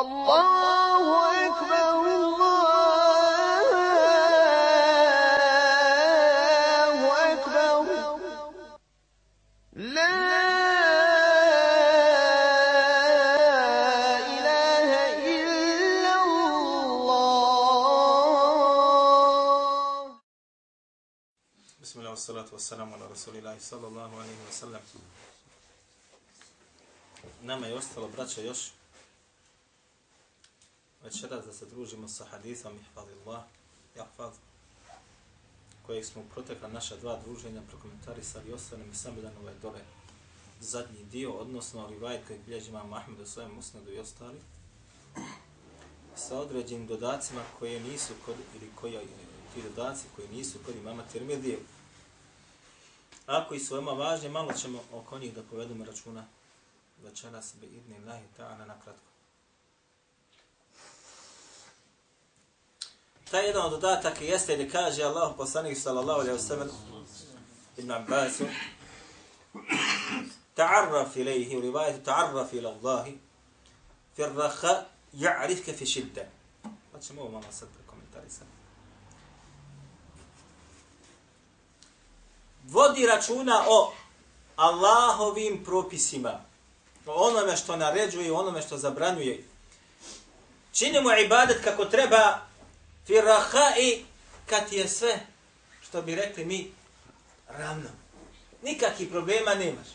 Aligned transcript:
الله 0.00 1.04
أكبر 1.46 1.94
الله 6.56 7.00
أكبر 7.32 7.86
لا 9.72 10.16
إله 14.34 14.90
إلا 15.34 16.14
الله 16.24 17.46
بسم 21.82 21.96
الله 22.00 22.10
والصلاة 22.10 22.48
والسلام 22.52 22.88
على 22.94 23.04
رسول 23.14 23.34
الله 23.36 23.56
صلى 23.60 23.86
الله 23.86 24.10
عليه 24.20 24.38
وسلم. 24.48 24.80
Nama 27.42 27.66
je 27.66 27.74
ostalo, 27.74 28.08
još 28.42 28.72
večeras 31.06 31.46
da 31.46 31.52
se 31.52 31.66
družimo 31.66 32.08
sa 32.08 32.24
hadithom 32.24 32.78
Ihfadillah, 32.78 33.42
Jahfad, 33.96 34.32
kojeg 35.86 36.04
smo 36.04 36.22
protekla 36.34 36.68
naša 36.68 36.96
dva 36.96 37.18
druženja 37.24 37.62
prokomentarisali 37.68 38.50
i 38.50 38.52
ostanem 38.52 38.90
i 38.90 38.94
samo 38.94 39.20
dan 39.20 39.36
ovaj 39.42 39.54
dole 39.62 39.80
zadnji 40.60 41.04
dio, 41.04 41.32
odnosno 41.32 41.86
rivajt 41.88 42.26
kojeg 42.26 42.42
bilježi 42.46 42.70
imam 42.70 42.92
Ahmed 42.92 43.20
u 43.20 43.26
svojem 43.26 43.58
usnadu 43.58 43.92
i 43.92 43.98
ostali, 43.98 44.40
sa 46.16 46.38
određenim 46.38 46.86
dodacima 46.86 47.42
koje 47.58 47.80
nisu 47.80 48.12
kod, 48.24 48.34
ili 48.54 48.70
koji, 48.74 48.94
e, 48.96 49.00
ti 49.54 49.62
dodaci 49.62 50.04
koji 50.16 50.28
nisu 50.28 50.58
kod 50.66 50.76
imama 50.76 51.02
Tirmidije. 51.12 51.58
Ako 53.26 53.54
i 53.54 53.60
su 53.60 53.74
veoma 53.74 53.92
važni, 53.92 54.28
malo 54.28 54.52
ćemo 54.52 54.82
oko 54.92 55.18
njih 55.18 55.34
da 55.34 55.42
povedemo 55.42 55.84
računa 55.84 56.26
večeras 57.02 57.54
bi 57.60 57.66
idni 57.66 57.96
Allahi 57.96 58.24
ta'ala 58.38 58.66
nakratko. 58.66 59.15
Taj 63.30 63.46
jedan 63.46 63.66
od 63.66 63.70
dodataka 63.70 64.24
jeste 64.24 64.56
da 64.56 64.68
kaže 64.68 65.02
Allah 65.02 65.32
poslanik 65.36 65.78
sallallahu 65.78 66.20
alaihi 66.20 66.38
wa 66.38 66.48
sallam 66.48 66.70
Ibn 67.76 67.90
Abbasu 67.90 68.44
ta'arraf 70.54 71.16
ilaihi 71.16 71.56
u 71.56 71.60
rivajetu 71.60 72.04
ta'arraf 72.04 72.52
ila 72.52 72.70
Allahi 72.70 73.18
fi 74.16 74.22
raha 74.22 74.84
ja'rifke 75.12 75.76
fi 75.76 75.86
šidda. 75.86 76.22
Pa 76.92 77.00
ćemo 77.00 77.22
ovo 77.22 77.30
malo 77.30 77.44
sad. 77.50 77.68
Vodi 82.68 83.06
računa 83.06 83.64
o 83.68 83.92
Allahovim 84.56 85.64
propisima 85.64 86.40
o 87.06 87.28
onome 87.28 87.56
što 87.56 87.76
naređuje 87.76 88.32
onome 88.32 88.62
što 88.62 88.78
zabranjuje. 88.78 89.44
Činimo 90.72 91.12
ibadet 91.12 91.64
kako 91.64 91.84
treba 91.84 92.45
fi 93.06 93.20
rahai 93.20 94.04
kad 94.46 94.72
je 94.72 94.88
sve, 94.88 95.26
što 95.82 96.02
bi 96.02 96.14
rekli 96.14 96.44
mi, 96.44 96.72
ravno. 97.48 97.88
Nikakvih 98.62 99.08
problema 99.08 99.54
nemaš. 99.54 99.86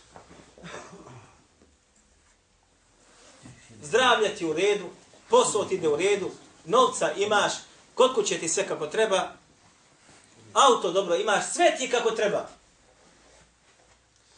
Zdravlje 3.81 4.36
ti 4.36 4.45
u 4.45 4.53
redu, 4.53 4.90
posao 5.30 5.66
ti 5.66 5.76
ide 5.76 5.88
u 5.88 5.95
redu, 5.95 6.31
novca 6.66 7.12
imaš, 7.12 7.53
kod 7.95 8.16
kuće 8.16 8.40
ti 8.40 8.50
sve 8.50 8.68
kako 8.68 8.88
treba, 8.88 9.31
auto 10.53 10.92
dobro 10.92 11.16
imaš, 11.16 11.44
sve 11.53 11.75
ti 11.78 11.90
kako 11.90 12.12
treba. 12.12 12.50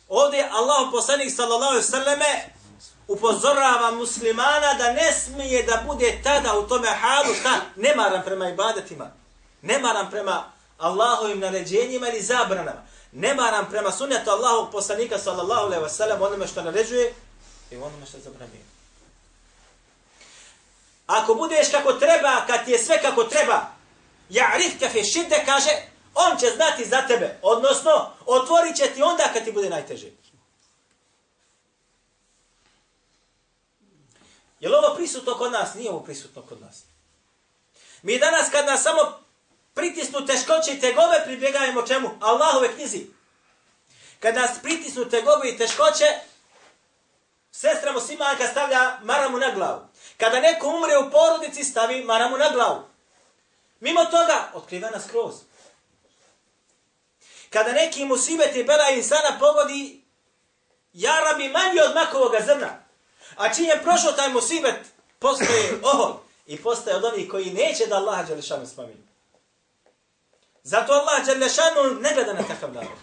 Ovdje 0.10 0.50
Allah 0.52 0.90
poslanik 0.92 1.36
sallallahu 1.36 1.72
alejhi 1.72 1.86
ve 1.86 1.92
selleme 1.92 2.53
upozorava 3.08 3.92
muslimana 3.92 4.74
da 4.78 4.94
ne 4.94 5.12
smije 5.12 5.64
da 5.64 5.84
bude 5.88 6.20
tada 6.24 6.58
u 6.58 6.68
tome 6.68 6.88
halu 6.88 7.34
šta 7.40 7.62
nemaran 7.76 8.22
prema 8.26 8.50
ibadetima. 8.50 9.12
Nemaran 9.62 10.10
prema 10.12 10.52
Allahovim 10.78 11.40
naređenjima 11.40 12.10
ili 12.10 12.22
zabranama. 12.22 12.84
Nemaran 13.12 13.66
prema 13.70 13.92
sunnetu 13.92 14.30
Allahovog 14.30 14.72
poslanika 14.72 15.18
sallallahu 15.18 15.66
alejhi 15.66 15.84
ve 15.84 15.90
sellem 15.90 16.22
onome 16.22 16.48
što 16.48 16.62
naređuje 16.62 17.14
i 17.72 17.76
onome 17.76 18.06
što 18.06 18.20
zabranjuje. 18.20 18.64
Ako 21.08 21.36
budeš 21.36 21.72
kako 21.72 21.94
treba, 21.94 22.46
kad 22.48 22.66
ti 22.66 22.72
je 22.72 22.80
sve 22.80 23.02
kako 23.02 23.24
treba, 23.24 23.62
ja'rif 24.30 24.80
kafe 24.80 25.04
šidde 25.04 25.44
kaže, 25.46 25.70
on 26.14 26.38
će 26.38 26.50
znati 26.56 26.86
za 26.86 27.02
tebe. 27.02 27.40
Odnosno, 27.42 28.12
otvorit 28.26 28.76
će 28.76 28.88
ti 28.88 29.04
onda 29.04 29.24
kad 29.34 29.46
ti 29.46 29.52
bude 29.52 29.70
najteže. 29.70 30.08
Je 34.64 34.70
li 34.70 34.76
ovo 34.76 34.96
prisutno 34.96 35.38
kod 35.38 35.52
nas? 35.52 35.74
Nije 35.74 35.90
ovo 35.90 36.00
prisutno 36.00 36.42
kod 36.42 36.62
nas. 36.62 36.84
Mi 38.02 38.20
danas 38.20 38.50
kad 38.52 38.66
nas 38.66 38.84
samo 38.84 39.20
pritisnu 39.74 40.26
teškoće 40.26 40.74
i 40.74 40.80
tegobe 40.80 41.22
pribjegajemo 41.26 41.82
čemu? 41.82 42.10
Allahove 42.22 42.74
knjizi. 42.76 43.08
Kad 44.20 44.36
nas 44.36 44.52
pritisnu 44.62 45.10
tegobe 45.10 45.50
i 45.50 45.58
teškoće, 45.58 46.06
sestra 47.52 47.92
muslimanka 47.92 48.48
stavlja 48.48 48.98
maramu 49.02 49.38
na 49.38 49.52
glavu. 49.52 49.82
Kada 50.18 50.40
neko 50.40 50.68
umre 50.68 50.98
u 50.98 51.12
porodici, 51.12 51.64
stavi 51.64 52.04
maramu 52.04 52.38
na 52.38 52.50
glavu. 52.50 52.84
Mimo 53.80 54.06
toga, 54.06 54.52
otkriva 54.54 54.90
nas 54.90 55.04
kroz. 55.12 55.34
Kada 57.50 57.72
neki 57.72 58.06
musibet 58.06 58.56
i 58.56 58.64
bela 58.64 58.90
insana 58.90 59.40
pogodi, 59.40 60.04
jarabi 60.94 61.50
manji 61.50 61.80
od 61.80 61.96
makovoga 61.96 62.40
zrna. 62.46 62.83
A 63.38 63.54
čim 63.54 63.66
je 63.66 63.82
prošao 63.84 64.12
taj 64.12 64.30
musibet, 64.30 64.76
postoje 65.20 65.80
ohol 65.84 66.16
i 66.48 66.58
postaje 66.58 66.96
od 66.96 67.04
onih 67.04 67.32
koji 67.32 67.54
neće 67.54 67.86
da 67.86 67.96
Allah 67.96 68.28
Đelešanu 68.28 68.68
spominje. 68.68 69.04
Zato 70.64 70.94
Allah 70.94 71.26
Đelešanu 71.26 72.00
ne 72.02 72.14
gleda 72.14 72.34
na 72.34 72.44
takav 72.48 72.74
narod. 72.74 72.98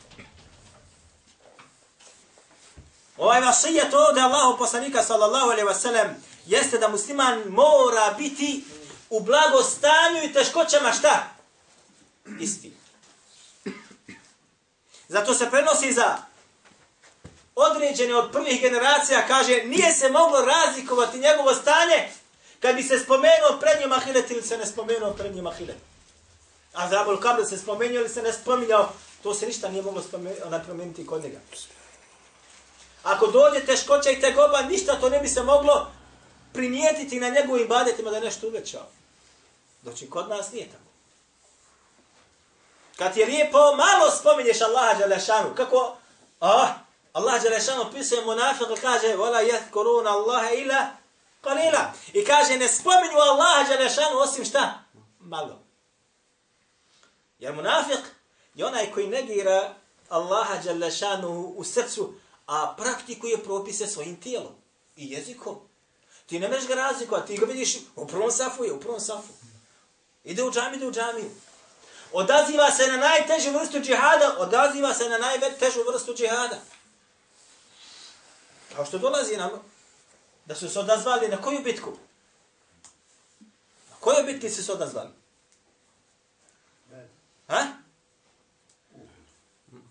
Ovaj 3.17 3.41
vasijet 3.41 3.95
ovdje 3.95 4.23
Allahu 4.23 4.59
poslanika 4.59 5.03
sallallahu 5.03 5.51
alaihi 5.51 5.69
wasallam 5.69 6.09
jeste 6.47 6.79
da 6.79 6.89
musliman 6.89 7.43
mora 7.49 8.15
biti 8.19 8.65
u 9.11 9.21
blagostanju 9.21 10.23
i 10.25 10.33
teškoćama 10.33 10.93
šta? 10.93 11.29
Isti. 12.41 12.77
Zato 15.09 15.35
se 15.35 15.51
prenosi 15.51 15.93
za 15.93 16.30
određene 17.61 18.15
od 18.15 18.33
prvih 18.33 18.61
generacija, 18.61 19.27
kaže, 19.27 19.63
nije 19.65 19.93
se 19.93 20.09
moglo 20.09 20.41
razlikovati 20.41 21.19
njegovo 21.19 21.55
stanje 21.55 22.09
kad 22.61 22.77
bi 22.77 22.83
se 22.83 22.99
spomenuo 22.99 23.59
pred 23.61 23.81
njim 23.81 23.93
ahiret 23.93 24.31
ili 24.31 24.43
se 24.43 24.59
ne 24.59 24.67
spomenuo 24.67 25.13
pred 25.13 25.35
njim 25.35 25.47
ahiret. 25.47 25.77
A 26.73 26.89
Zabul 26.89 27.21
Kabr 27.21 27.45
se 27.45 27.59
spomenuo 27.59 28.01
ili 28.01 28.09
se 28.09 28.23
ne 28.23 28.33
spominjao, 28.33 28.93
to 29.23 29.35
se 29.35 29.47
ništa 29.47 29.69
nije 29.69 29.83
moglo 29.83 30.03
promijeniti 30.67 31.07
kod 31.07 31.23
njega. 31.23 31.39
Ako 33.03 33.27
dođe 33.27 33.67
teškoća 33.67 34.11
i 34.11 34.21
tegoba, 34.21 34.63
ništa 34.63 35.01
to 35.01 35.09
ne 35.09 35.19
bi 35.19 35.29
se 35.29 35.43
moglo 35.43 35.91
primijetiti 36.53 37.21
na 37.21 37.29
njegovim 37.29 37.69
badetima 37.69 38.11
da 38.11 38.17
je 38.17 38.23
nešto 38.23 38.47
uvećao. 38.47 38.87
Doći 39.83 40.11
kod 40.11 40.29
nas 40.29 40.53
nije 40.53 40.67
tako. 40.67 40.91
Kad 42.97 43.17
je 43.17 43.27
lijepo, 43.27 43.59
malo 43.59 44.11
spominješ 44.21 44.61
Allaha 44.61 44.99
Đalešanu. 44.99 45.55
Kako? 45.55 45.97
Ah, 46.41 46.69
Allah 47.13 47.43
Đelešan 47.43 47.81
opisuje 47.81 48.25
munafika, 48.25 48.77
kaže, 48.83 49.17
vola 49.17 49.41
jethkurun 49.41 50.07
Allahe 50.07 50.55
ila 50.57 50.87
qalila. 51.43 51.93
I 52.13 52.25
kaže, 52.25 52.57
ne 52.57 52.69
spominju 52.69 53.19
Allah 53.19 53.69
Đelešan 53.69 54.17
osim 54.17 54.45
šta? 54.45 54.85
Malo. 55.21 55.59
Jer 57.39 57.55
munafik 57.55 58.01
je 58.55 58.67
onaj 58.67 58.93
koji 58.93 59.07
negira 59.07 59.75
Allaha 60.09 60.57
Đelešanu 60.63 61.55
u 61.57 61.65
srcu, 61.65 62.15
a 62.47 62.75
praktikuje 62.77 63.45
propise 63.45 63.87
svojim 63.87 64.21
tijelom 64.21 64.53
i 64.97 65.11
jezikom. 65.11 65.57
Ti 66.27 66.39
ne 66.39 66.49
mreš 66.49 66.67
ga 66.67 66.75
razlikovati, 66.75 67.35
ti 67.35 67.41
ga 67.41 67.47
vidiš 67.47 67.77
u 67.97 68.07
prvom 68.07 68.31
safu 68.31 68.65
je, 68.65 68.73
u 68.73 68.81
prvom 68.81 69.01
safu. 69.01 69.33
Ide 70.25 70.43
u 70.45 70.53
džami, 70.53 70.77
ide 70.77 70.87
u 70.87 70.93
džami. 70.93 71.31
Odaziva 72.13 72.71
se 72.71 72.87
na 72.87 72.97
najtežu 72.97 73.51
vrstu 73.51 73.81
džihada, 73.81 74.37
odaziva 74.39 74.95
se 74.95 75.09
na 75.09 75.19
najtežu 75.19 75.81
vrstu 75.93 76.15
džihada. 76.15 76.59
Kao 78.77 78.85
što 78.85 78.99
dolazi 78.99 79.37
nam 79.37 79.51
da 80.45 80.55
su 80.55 80.69
se 80.69 80.79
odazvali 80.79 81.29
na 81.29 81.43
koju 81.43 81.63
bitku? 81.63 81.91
Na 83.91 83.97
koju 84.01 84.27
bitki 84.27 84.51
su 84.51 84.65
se 84.65 84.73
odazvali? 84.73 85.11
Ha? 87.49 87.67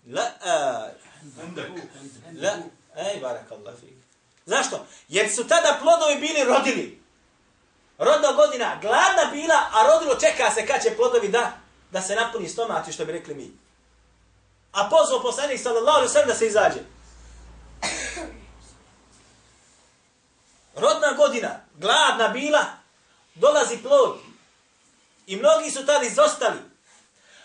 La, 0.06 0.24
a, 0.44 0.88
la, 2.42 2.52
ej, 2.96 3.20
barak 3.20 3.52
Allah 3.52 3.74
fik. 3.80 3.90
Zašto? 4.46 4.86
Jer 5.08 5.30
su 5.30 5.48
tada 5.48 5.78
plodovi 5.82 6.14
bili 6.20 6.44
rodili. 6.44 7.02
Rodna 7.98 8.32
godina, 8.32 8.78
gladna 8.82 9.30
bila, 9.32 9.60
a 9.72 9.86
rodilo 9.86 10.14
čeka 10.14 10.50
se 10.50 10.66
kad 10.66 10.82
će 10.82 10.96
plodovi 10.96 11.28
da, 11.28 11.52
da 11.90 12.02
se 12.02 12.14
napuni 12.14 12.48
stomati, 12.48 12.92
što 12.92 13.04
bi 13.04 13.12
rekli 13.12 13.34
mi. 13.34 13.52
A 14.72 14.88
pozvao 14.90 15.22
poslanik 15.22 15.60
sallallahu 15.60 15.98
alaihi 15.98 16.26
da 16.26 16.34
se 16.34 16.46
izađe. 16.46 16.80
Rodna 20.80 21.12
godina 21.12 21.60
gladna 21.78 22.28
bila, 22.28 22.64
dolazi 23.34 23.78
plod. 23.82 24.18
I 25.26 25.36
mnogi 25.36 25.70
su 25.70 25.86
tada 25.86 26.04
izostali. 26.04 26.58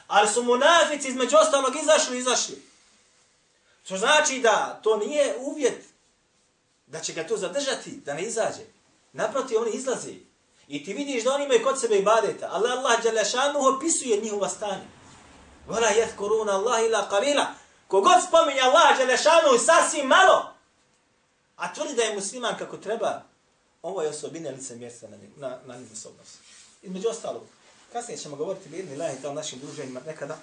Ali 0.07 0.29
su 0.29 0.43
munafici 0.43 1.07
između 1.07 1.37
ostalog 1.37 1.75
izašli, 1.75 2.17
izašli. 2.17 2.63
Što 3.85 3.97
znači 3.97 4.39
da 4.39 4.79
to 4.83 4.97
nije 4.97 5.35
uvjet 5.39 5.83
da 6.87 6.99
će 6.99 7.13
ga 7.13 7.27
to 7.27 7.37
zadržati, 7.37 7.91
da 8.05 8.13
ne 8.13 8.23
izađe. 8.23 8.63
Naproti, 9.13 9.57
oni 9.57 9.71
izlaze. 9.71 10.13
I 10.67 10.85
ti 10.85 10.93
vidiš 10.93 11.23
da 11.23 11.33
oni 11.33 11.45
imaju 11.45 11.63
kod 11.63 11.79
sebe 11.79 11.95
ibadeta. 11.95 12.49
Ali 12.51 12.71
Allah 12.71 13.03
Đalešanu 13.03 13.67
opisuje 13.67 14.21
njihova 14.21 14.49
stanje. 14.49 14.87
Vala 15.67 15.87
jeth 15.87 16.15
koruna 16.15 16.53
Allah 16.53 16.85
ila 16.85 17.09
qalila. 17.11 17.45
Kogod 17.87 18.23
spominje 18.27 18.61
Allah 18.61 18.97
Đalešanu 18.97 19.57
sasvim 19.65 20.07
malo, 20.07 20.54
a 21.55 21.73
tvrdi 21.73 21.93
da 21.93 22.01
je 22.01 22.15
musliman 22.15 22.57
kako 22.57 22.77
treba, 22.77 23.23
ovo 23.81 24.01
je 24.01 24.09
osobine 24.09 24.51
lice 24.51 24.75
mjesta 24.75 25.07
na, 25.07 25.17
na, 25.37 25.59
na 25.65 25.75
njim 25.75 25.95
se. 25.95 26.09
Između 26.81 27.07
ostalog, 27.07 27.43
kasnije 27.93 28.17
ćemo 28.17 28.35
govoriti 28.35 28.69
bi 28.69 28.77
idni 28.77 28.97
lahi 28.97 29.25
o 29.27 29.33
našim 29.33 29.59
druženjima 29.59 30.01
nekada, 30.05 30.37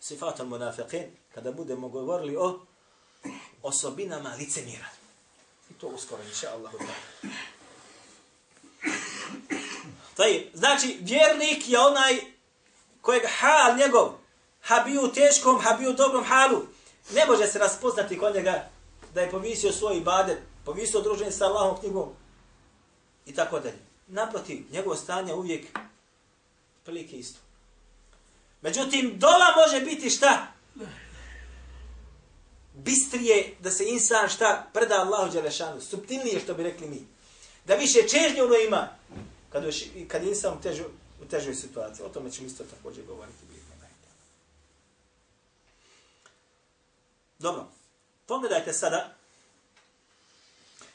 sifat 0.00 0.40
al 0.40 0.46
munafiqin, 0.46 1.06
kada 1.34 1.52
budemo 1.52 1.88
govorili 1.88 2.36
o 2.36 2.60
osobinama 3.62 4.34
licemjera. 4.38 4.86
I 5.70 5.74
to 5.74 5.86
uskoro, 5.86 6.22
inša 6.22 6.50
Allah. 6.50 6.72
Taj, 10.16 10.46
znači, 10.54 10.98
vjernik 11.00 11.68
je 11.68 11.78
onaj 11.78 12.20
kojeg 13.00 13.22
hal 13.38 13.76
njegov, 13.76 14.12
habiju 14.60 15.12
teškom, 15.14 15.60
habiju 15.60 15.92
dobrom 15.92 16.24
halu, 16.24 16.62
ne 17.10 17.26
može 17.26 17.46
se 17.46 17.58
raspoznati 17.58 18.18
kod 18.18 18.34
njega 18.34 18.70
da 19.14 19.20
je 19.20 19.30
povisio 19.30 19.72
svoj 19.72 19.96
ibadet, 19.96 20.38
povisio 20.64 21.00
druženje 21.00 21.30
sa 21.30 21.46
Allahom 21.46 21.80
knjigom 21.80 22.08
i 23.26 23.34
tako 23.34 23.60
dalje. 23.60 23.78
Naprotiv, 24.08 24.64
njegovo 24.72 24.96
stanje 24.96 25.34
uvijek 25.34 25.78
prilike 26.84 27.16
isto. 27.16 27.40
Međutim, 28.62 29.12
dova 29.18 29.54
može 29.56 29.80
biti 29.80 30.10
šta? 30.10 30.46
Bistrije 32.74 33.56
da 33.60 33.70
se 33.70 33.84
insan 33.88 34.28
šta 34.28 34.70
preda 34.72 34.94
Allahu 34.94 35.32
Đelešanu, 35.32 35.80
subtilnije 35.80 36.40
što 36.40 36.54
bi 36.54 36.62
rekli 36.62 36.88
mi. 36.88 37.06
Da 37.64 37.74
više 37.74 38.08
čežnje 38.08 38.42
ono 38.42 38.54
ima 38.54 38.88
kad, 39.52 39.64
je, 39.64 39.72
kad 40.08 40.24
insan 40.24 40.58
u, 40.58 40.62
težu, 40.62 40.84
u 41.22 41.24
težoj 41.24 41.54
situaciji. 41.54 42.06
O 42.06 42.08
tome 42.08 42.30
ćemo 42.30 42.46
isto 42.46 42.64
također 42.64 43.04
govoriti. 43.06 43.50
Dobro. 47.40 47.66
Pogledajte 48.30 48.72
sada. 48.72 49.10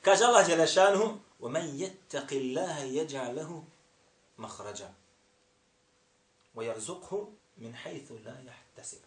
Kaže 0.02 0.26
Allah 0.26 0.48
Đelešanu 0.48 1.20
وَمَنْ 1.42 1.66
يَتَّقِ 1.84 2.30
اللَّهَ 2.32 2.78
يَجْعَ 3.00 3.32
لَهُ 3.32 3.64
مَخْرَجًا 4.38 4.90
وَيَرْزُقْهُ 6.56 7.12
مِنْ 7.58 7.76
حَيْثُ 7.76 8.12
لَا 8.26 8.36
يَحْتَسِبُ 8.50 9.02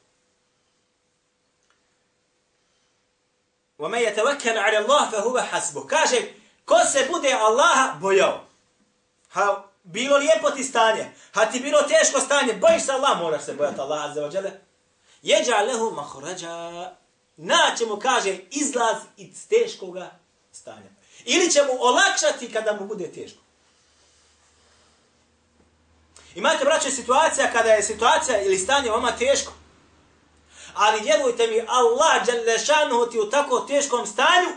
وَمَنْ 3.79 3.99
يَتَوَكَّلَ 3.99 4.59
عَلَى 4.59 4.79
اللَّهِ 4.79 5.11
فَهُوَ 5.11 5.41
حَسْبُ 5.41 5.87
Kaže, 5.87 6.35
ko 6.65 6.85
se 6.85 7.09
bude 7.09 7.33
Allaha 7.33 7.99
bojao? 8.01 8.45
Ha, 9.29 9.65
bilo 9.85 10.17
lijepo 10.17 10.51
ti 10.51 10.65
stanje, 10.65 11.13
ha 11.33 11.47
ti 11.47 11.61
bilo 11.61 11.83
teško 11.83 12.21
stanje, 12.21 12.53
bojiš 12.53 12.83
se 12.83 12.93
Allah, 12.93 13.19
moraš 13.19 13.45
se 13.45 13.55
bojati 13.55 13.81
Allah, 13.81 14.05
azza 14.05 14.21
wa 14.21 14.35
jale. 14.35 14.61
Lehu 15.67 15.91
naćemo, 17.39 17.99
kaže, 17.99 18.39
izlaz 18.51 18.97
iz 19.17 19.49
teškog 19.49 19.97
stanja. 20.53 20.91
Ili 21.25 21.51
će 21.51 21.63
mu 21.63 21.83
olakšati 21.83 22.53
kada 22.53 22.73
mu 22.81 22.87
bude 22.87 23.13
teško. 23.13 23.39
Imate, 26.35 26.65
braće, 26.65 26.91
situacija 26.91 27.53
kada 27.53 27.69
je 27.69 27.83
situacija 27.83 28.43
ili 28.43 28.59
stanje 28.59 28.91
vama 28.91 29.13
teško. 29.13 29.53
Ali 30.75 31.01
vjerujte 31.01 31.47
mi, 31.47 31.65
Allah 31.69 32.27
Đalešanu 32.27 33.07
ti 33.11 33.19
u 33.19 33.31
tako 33.31 33.61
teškom 33.61 34.07
stanju 34.07 34.49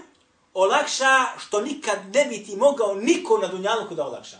olakša 0.53 1.25
što 1.37 1.61
nikad 1.61 1.99
ne 2.13 2.25
bi 2.25 2.43
ti 2.45 2.55
mogao 2.55 2.95
niko 2.95 3.37
na 3.37 3.47
dunjaluku 3.47 3.95
da 3.95 4.05
olakša. 4.05 4.37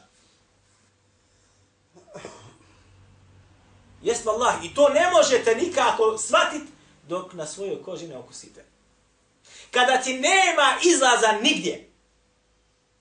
Jesmo 4.01 4.31
Allah. 4.31 4.55
I 4.63 4.73
to 4.73 4.89
ne 4.89 5.11
možete 5.11 5.55
nikako 5.55 6.17
shvatiti 6.17 6.65
dok 7.11 7.33
na 7.33 7.45
svojoj 7.45 7.83
koži 7.83 8.07
ne 8.07 8.17
okusite. 8.17 8.65
Kada 9.71 10.01
ti 10.01 10.13
nema 10.13 10.67
izlaza 10.83 11.31
nigdje, 11.41 11.89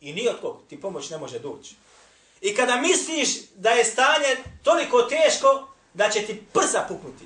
i 0.00 0.12
ni 0.12 0.28
od 0.28 0.40
kog 0.40 0.62
ti 0.68 0.80
pomoć 0.80 1.10
ne 1.10 1.18
može 1.18 1.38
doći. 1.38 1.74
I 2.40 2.54
kada 2.54 2.76
misliš 2.76 3.28
da 3.54 3.70
je 3.70 3.84
stanje 3.84 4.36
toliko 4.64 5.02
teško, 5.02 5.68
da 5.94 6.10
će 6.10 6.22
ti 6.26 6.42
prsa 6.52 6.86
puknuti. 6.88 7.24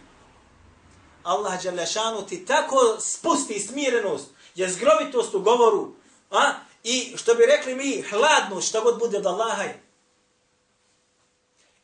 Allah 1.23 1.63
Đalešanu 1.63 2.27
ti 2.27 2.47
tako 2.47 2.97
spusti 3.01 3.61
smirenost, 3.61 4.27
jezgrovitost 4.55 5.35
u 5.35 5.41
govoru, 5.41 5.95
a? 6.31 6.53
i 6.83 7.17
što 7.17 7.35
bi 7.35 7.47
rekli 7.47 7.75
mi, 7.75 8.03
hladno 8.03 8.61
što 8.61 8.83
god 8.83 8.99
bude 8.99 9.19
od 9.19 9.27
Allaha 9.27 9.65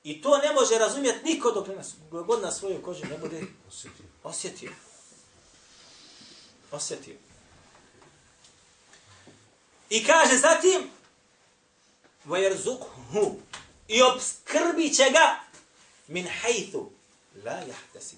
I 0.04 0.22
to 0.22 0.38
ne 0.38 0.52
može 0.52 0.78
razumjeti 0.78 1.24
niko 1.24 1.50
dok 1.50 1.68
nas, 1.68 1.94
god 2.10 2.42
na 2.42 2.52
svojoj 2.52 2.82
koži 2.82 3.04
ne 3.04 3.18
bude 3.18 3.42
osjetio 4.24 4.70
osjetio 6.71 7.15
osjetio. 7.15 7.15
I 9.89 10.05
kaže 10.05 10.37
zatim, 10.37 10.89
وَيَرْزُقْهُ 12.27 13.35
I 13.87 14.01
obskrbi 14.01 14.93
će 14.93 15.09
ga 15.09 15.39
min 16.07 16.27
hajthu 16.41 16.91
la 17.45 17.51
jahtasi. 17.51 18.15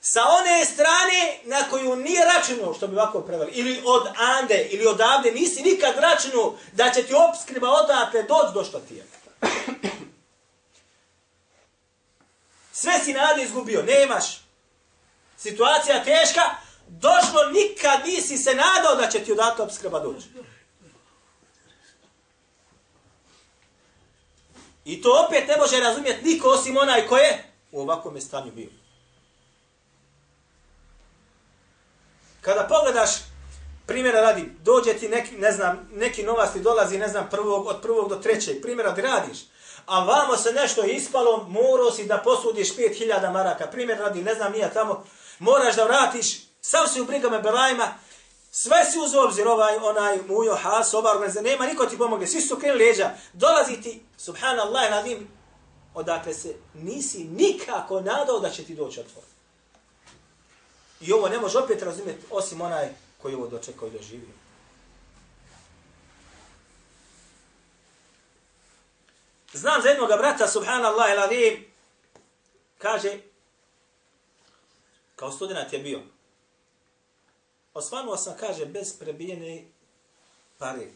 Sa 0.00 0.20
one 0.24 0.64
strane 0.64 1.40
na 1.44 1.70
koju 1.70 1.96
nije 1.96 2.24
računuo, 2.24 2.74
što 2.74 2.86
bi 2.86 2.96
ovako 2.96 3.20
preveli, 3.20 3.52
ili 3.54 3.82
od 3.84 4.08
ande, 4.16 4.68
ili 4.70 4.86
od 4.86 5.00
avde, 5.00 5.32
nisi 5.32 5.62
nikad 5.62 5.94
računuo 5.96 6.58
da 6.72 6.90
će 6.90 7.02
ti 7.02 7.14
obskrba 7.14 7.68
odatle 7.70 8.22
doći 8.22 8.54
do 8.54 8.64
što 8.64 8.80
ti 8.80 8.94
je. 8.94 9.06
Sve 12.72 12.98
si 13.04 13.12
nade 13.12 13.42
izgubio, 13.42 13.82
nemaš. 13.82 14.40
Situacija 15.36 16.04
teška, 16.04 16.42
došlo, 17.01 17.49
nikad 17.53 18.05
nisi 18.05 18.37
se 18.37 18.55
nadao 18.55 18.95
da 18.95 19.09
će 19.09 19.19
ti 19.19 19.31
odatle 19.31 19.65
obskrba 19.65 19.99
doći. 19.99 20.27
I 24.85 25.01
to 25.01 25.25
opet 25.27 25.47
ne 25.47 25.57
može 25.57 25.79
razumjeti 25.79 26.25
niko 26.25 26.49
osim 26.49 26.77
onaj 26.77 27.07
ko 27.07 27.17
je 27.17 27.43
u 27.71 27.81
ovakvom 27.81 28.21
stanju 28.21 28.51
bio. 28.51 28.69
Kada 32.41 32.67
pogledaš, 32.67 33.09
primjera 33.87 34.21
radi, 34.21 34.51
dođe 34.61 34.93
ti 34.93 35.09
neki, 35.09 35.35
ne 35.37 35.51
znam, 35.51 35.89
neki 35.93 36.23
novac 36.23 36.53
ti 36.53 36.59
dolazi, 36.59 36.97
ne 36.97 37.07
znam, 37.07 37.29
prvog, 37.29 37.67
od 37.67 37.81
prvog 37.81 38.09
do 38.09 38.15
trećeg, 38.15 38.61
primjera 38.61 38.95
ti 38.95 39.01
radiš, 39.01 39.37
a 39.85 40.03
vamo 40.03 40.37
se 40.37 40.51
nešto 40.51 40.83
ispalo, 40.83 41.45
morao 41.49 41.91
si 41.91 42.05
da 42.05 42.17
posudiš 42.17 42.75
5000 42.75 43.31
maraka, 43.31 43.67
primjer 43.67 43.99
radi, 43.99 44.23
ne 44.23 44.33
znam, 44.33 44.51
nije 44.51 44.73
tamo, 44.73 45.05
moraš 45.39 45.75
da 45.75 45.83
vratiš, 45.83 46.52
Sav 46.65 46.87
si 46.87 47.01
u 47.01 47.05
brigama 47.05 47.39
belajima, 47.39 47.93
sve 48.51 48.85
si 48.85 48.99
uz 48.99 49.15
obzir, 49.15 49.47
ovaj, 49.47 49.77
onaj, 49.77 50.19
mujo, 50.27 50.55
has, 50.55 50.93
ova 50.93 51.27
ne 51.35 51.41
nema 51.41 51.65
niko 51.65 51.85
ti 51.85 51.97
pomogne, 51.97 52.27
svi 52.27 52.41
su 52.41 52.57
krenuli 52.57 52.85
leđa, 52.85 53.11
dolazi 53.33 53.81
ti, 53.81 54.03
subhanallah, 54.17 54.91
nadim, 54.91 55.27
odakle 55.93 56.33
se 56.33 56.55
nisi 56.73 57.23
nikako 57.23 58.01
nadao 58.01 58.39
da 58.39 58.49
će 58.49 58.63
ti 58.63 58.75
doći 58.75 58.99
otvor. 58.99 59.23
I 61.01 61.13
ovo 61.13 61.29
ne 61.29 61.39
može 61.39 61.57
opet 61.57 61.81
razumjeti, 61.81 62.25
osim 62.29 62.61
onaj 62.61 62.89
koji 63.21 63.35
ovo 63.35 63.47
dočekao 63.47 63.87
i 63.87 63.91
doživio. 63.91 64.33
Znam 69.53 69.81
za 69.81 69.89
jednog 69.89 70.07
brata, 70.07 70.47
subhanallah, 70.47 71.15
nadim, 71.15 71.65
kaže, 72.77 73.17
kao 75.15 75.31
student 75.31 75.73
je 75.73 75.79
bio, 75.79 76.12
Osvanuo 77.73 78.17
sam, 78.17 78.33
kaže, 78.39 78.65
bez 78.65 78.99
prebijene 78.99 79.63
pare 80.57 80.87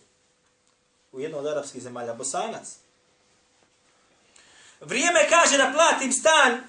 u 1.12 1.20
jednom 1.20 1.40
od 1.40 1.48
arapskih 1.48 1.84
zemalja, 1.84 2.14
bosanac. 2.14 2.76
Vrijeme 4.80 5.30
kaže 5.30 5.58
da 5.58 5.72
platim 5.74 6.12
stan, 6.12 6.64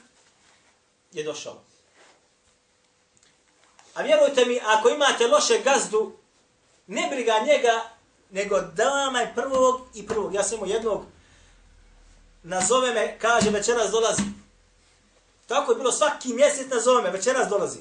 je 1.12 1.24
došao. 1.24 1.62
A 3.94 4.02
vjerujte 4.02 4.44
mi, 4.44 4.60
ako 4.64 4.88
imate 4.88 5.26
loše 5.26 5.60
gazdu, 5.64 6.16
ne 6.86 7.08
briga 7.10 7.38
njega, 7.46 7.90
nego 8.30 8.60
dama 8.60 9.26
prvog 9.34 9.80
i 9.94 10.06
prvog. 10.06 10.34
Ja 10.34 10.42
sam 10.42 10.58
imao 10.58 10.68
jednog, 10.68 11.04
nazove 12.42 12.94
me, 12.94 13.18
kaže, 13.18 13.50
večeras 13.50 13.90
dolazi. 13.90 14.22
Tako 15.46 15.72
je 15.72 15.76
bilo 15.76 15.92
svaki 15.92 16.32
mjesec 16.32 16.70
nazove 16.70 17.02
me, 17.02 17.10
večeras 17.10 17.48
dolazi. 17.48 17.78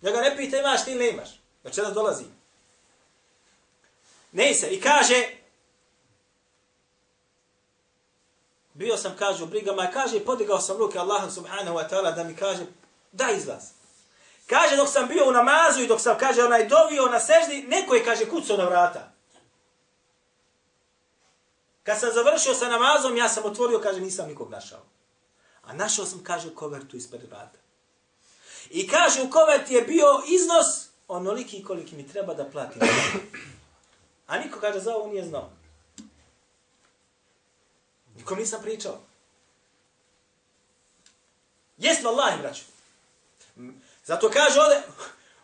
Da 0.00 0.10
ga 0.10 0.20
ne 0.20 0.36
pita 0.36 0.56
imaš 0.56 0.84
ti 0.84 0.94
ne 0.94 1.10
imaš. 1.10 1.28
Znači, 1.28 1.40
Jer 1.64 1.74
će 1.74 1.82
da 1.82 1.90
dolazi. 1.90 2.24
Ne 4.32 4.54
se. 4.54 4.68
I 4.68 4.80
kaže, 4.80 5.28
bio 8.74 8.96
sam, 8.96 9.16
kaže, 9.18 9.44
u 9.44 9.46
brigama, 9.46 9.90
kaže, 9.92 10.24
podigao 10.24 10.60
sam 10.60 10.76
ruke 10.76 10.98
Allahom 10.98 11.30
subhanahu 11.30 11.76
wa 11.76 11.88
ta'ala 11.90 12.14
da 12.14 12.24
mi 12.24 12.36
kaže, 12.36 12.66
da 13.12 13.30
izlaz. 13.30 13.70
Kaže, 14.46 14.76
dok 14.76 14.88
sam 14.88 15.08
bio 15.08 15.28
u 15.28 15.32
namazu 15.32 15.80
i 15.80 15.86
dok 15.86 16.00
sam, 16.00 16.18
kaže, 16.18 16.44
onaj 16.44 16.68
dovio 16.68 17.06
na 17.06 17.20
seždi, 17.20 17.62
neko 17.68 17.94
je, 17.94 18.04
kaže, 18.04 18.28
kucao 18.28 18.56
na 18.56 18.64
vrata. 18.64 19.12
Kad 21.82 22.00
sam 22.00 22.12
završio 22.12 22.54
sa 22.54 22.68
namazom, 22.68 23.16
ja 23.16 23.28
sam 23.28 23.44
otvorio, 23.44 23.78
kaže, 23.78 24.00
nisam 24.00 24.28
nikog 24.28 24.50
našao. 24.50 24.80
A 25.62 25.72
našao 25.72 26.06
sam, 26.06 26.24
kaže, 26.24 26.54
kovertu 26.54 26.96
ispred 26.96 27.22
vrata. 27.30 27.59
I 28.69 28.87
kaže, 28.87 29.21
u 29.21 29.29
koverti 29.29 29.73
je 29.73 29.81
bio 29.81 30.05
iznos 30.27 30.87
onoliki 31.07 31.63
koliki 31.63 31.95
mi 31.95 32.07
treba 32.07 32.33
da 32.33 32.49
platim. 32.49 32.81
A 34.27 34.37
niko, 34.37 34.59
kaže, 34.59 34.79
za 34.79 34.95
ovo 34.95 35.07
nije 35.07 35.25
znao. 35.25 35.49
Nikom 38.15 38.37
nisam 38.37 38.61
pričao. 38.61 38.99
Jesmo 41.77 42.09
Allah, 42.09 42.41
braću. 42.41 42.63
Zato 44.05 44.29
kaže 44.29 44.59
ovdje, 44.59 44.81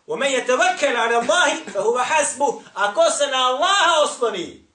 وَمَنْ 0.06 0.26
يَتَوَكَّلَ 0.26 0.96
عَلَى 0.96 1.16
اللَّهِ 1.16 1.72
فَهُوَ 1.72 2.04
حَسْبُ 2.04 2.62
Ako 2.74 3.10
se 3.10 3.26
na 3.26 3.48
Allaha 3.48 4.02
osloni, 4.04 4.66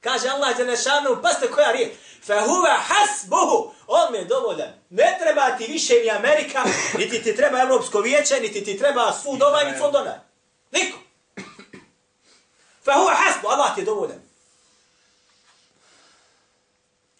kaže 0.00 0.28
Allah 0.28 0.56
Đelešanu, 0.56 1.22
paste 1.22 1.50
koja 1.50 1.72
riječ, 1.72 1.92
Fehuva 2.27 2.77
hasbuhu. 2.87 3.73
On 3.87 4.15
je 4.15 4.25
dovoljan. 4.25 4.73
Ne 4.89 5.17
treba 5.21 5.57
ti 5.57 5.67
više 5.67 5.93
ni 5.93 6.11
Amerika, 6.11 6.63
niti 6.97 7.23
ti 7.23 7.35
treba 7.35 7.61
Evropsko 7.61 7.99
vijeće, 7.99 8.39
niti 8.41 8.63
ti 8.63 8.77
treba 8.77 9.13
sud 9.13 9.41
ovaj, 9.41 9.65
niti 9.65 9.77
sud 9.77 9.95
onaj. 9.95 10.19
Niko. 10.71 10.97
Fehuva 12.83 13.15
hasbuhu. 13.15 13.53
Allah 13.53 13.75
ti 13.75 13.81
je 13.81 13.85
dovoljan. 13.85 14.21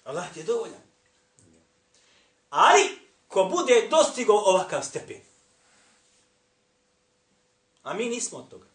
Allah 0.03 0.33
ti 0.33 0.39
je 0.39 0.43
dovoljan. 0.43 0.81
Ali, 2.49 2.99
ko 3.27 3.43
bude 3.43 3.87
dostigo 3.89 4.33
ovakav 4.33 4.83
stepen. 4.83 5.21
A 7.83 7.93
mi 7.93 8.05
nismo 8.05 8.37
od 8.37 8.49
toga. 8.49 8.65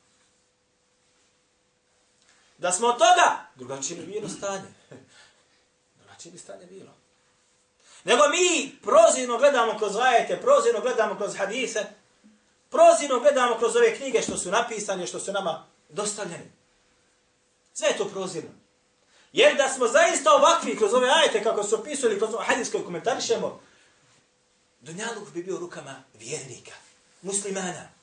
Da 2.59 2.73
smo 2.73 2.89
od 2.89 2.99
toga, 2.99 3.47
drugačije 3.55 4.01
bi 4.01 4.13
bilo 4.13 4.29
stanje. 4.29 4.69
Drugačije 6.23 6.33
bi 6.33 6.39
stanje 6.39 6.67
bilo. 6.67 6.93
Nego 8.05 8.23
mi 8.29 8.77
prozirno 8.83 9.39
gledamo 9.39 9.79
kroz 9.79 9.97
ajete, 9.97 10.41
prozirno 10.41 10.81
gledamo 10.81 11.17
kroz 11.17 11.37
hadise, 11.37 11.85
prozirno 12.71 13.21
gledamo 13.21 13.59
kroz 13.59 13.77
ove 13.77 13.97
knjige 13.97 14.23
što 14.23 14.37
su 14.37 14.51
napisane, 14.51 15.07
što 15.07 15.21
su 15.21 15.33
nama 15.33 15.67
dostavljene. 15.89 16.51
Sve 17.75 17.89
je 17.89 17.97
to 17.97 18.05
prozirno. 18.05 18.51
Jer 19.33 19.57
da 19.57 19.69
smo 19.69 19.89
zaista 19.89 20.33
ovakvi 20.33 20.77
kroz 20.77 20.95
ove 20.95 21.09
ajete, 21.11 21.43
kako 21.43 21.65
su 21.65 21.75
opisali 21.75 22.19
kroz 22.19 22.35
ove 22.35 22.45
hadis 22.45 22.71
komentarišemo, 22.71 23.61
Dunjaluk 24.81 25.31
bi 25.35 25.43
bio 25.43 25.59
rukama 25.59 26.03
vjernika, 26.15 26.75
muslimana. 27.23 28.02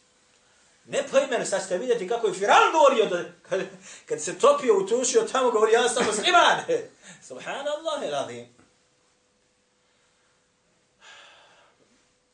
Ne 0.89 1.07
po 1.11 1.17
imenu, 1.17 1.45
sad 1.45 1.61
ćete 1.61 1.77
vidjeti 1.77 2.07
kako 2.07 2.27
je 2.27 2.33
Firan 2.33 2.71
govorio, 2.71 3.05
da, 3.05 3.23
kad, 3.49 3.61
kad 4.05 4.21
se 4.21 4.39
topio, 4.39 4.77
utušio, 4.77 5.27
tamo 5.31 5.51
govori, 5.51 5.73
ja 5.73 5.89
sam 5.89 6.05
musliman. 6.05 6.59
Subhanallah, 7.27 8.09
radim. 8.11 8.47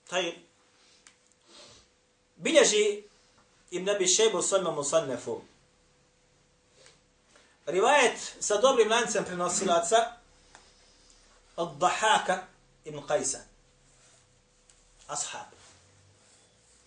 Taj 0.07 0.33
bilježi 2.35 3.03
Ibn 3.71 3.89
Abi 3.89 4.07
Šebu 4.07 4.41
svojima 4.41 4.71
musannefu. 4.71 5.41
Rivajet 7.65 8.35
sa 8.39 8.57
dobrim 8.57 8.89
lancem 8.89 9.25
prenosilaca 9.25 10.11
od 11.55 11.77
Dahaka 11.77 12.43
ibn 12.85 12.99
Qajsa. 12.99 13.39
Ashab. 15.07 15.47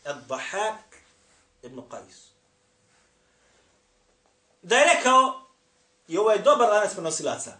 Od 0.04 0.16
Dahaka 0.28 0.87
ibn 1.62 1.80
Qais. 1.80 2.28
Da 4.62 4.76
je 4.76 4.94
rekao, 4.94 5.40
i 6.08 6.18
ovo 6.18 6.30
je 6.30 6.38
dobar 6.38 6.68
lanac 6.68 6.92
prenosilaca, 6.92 7.56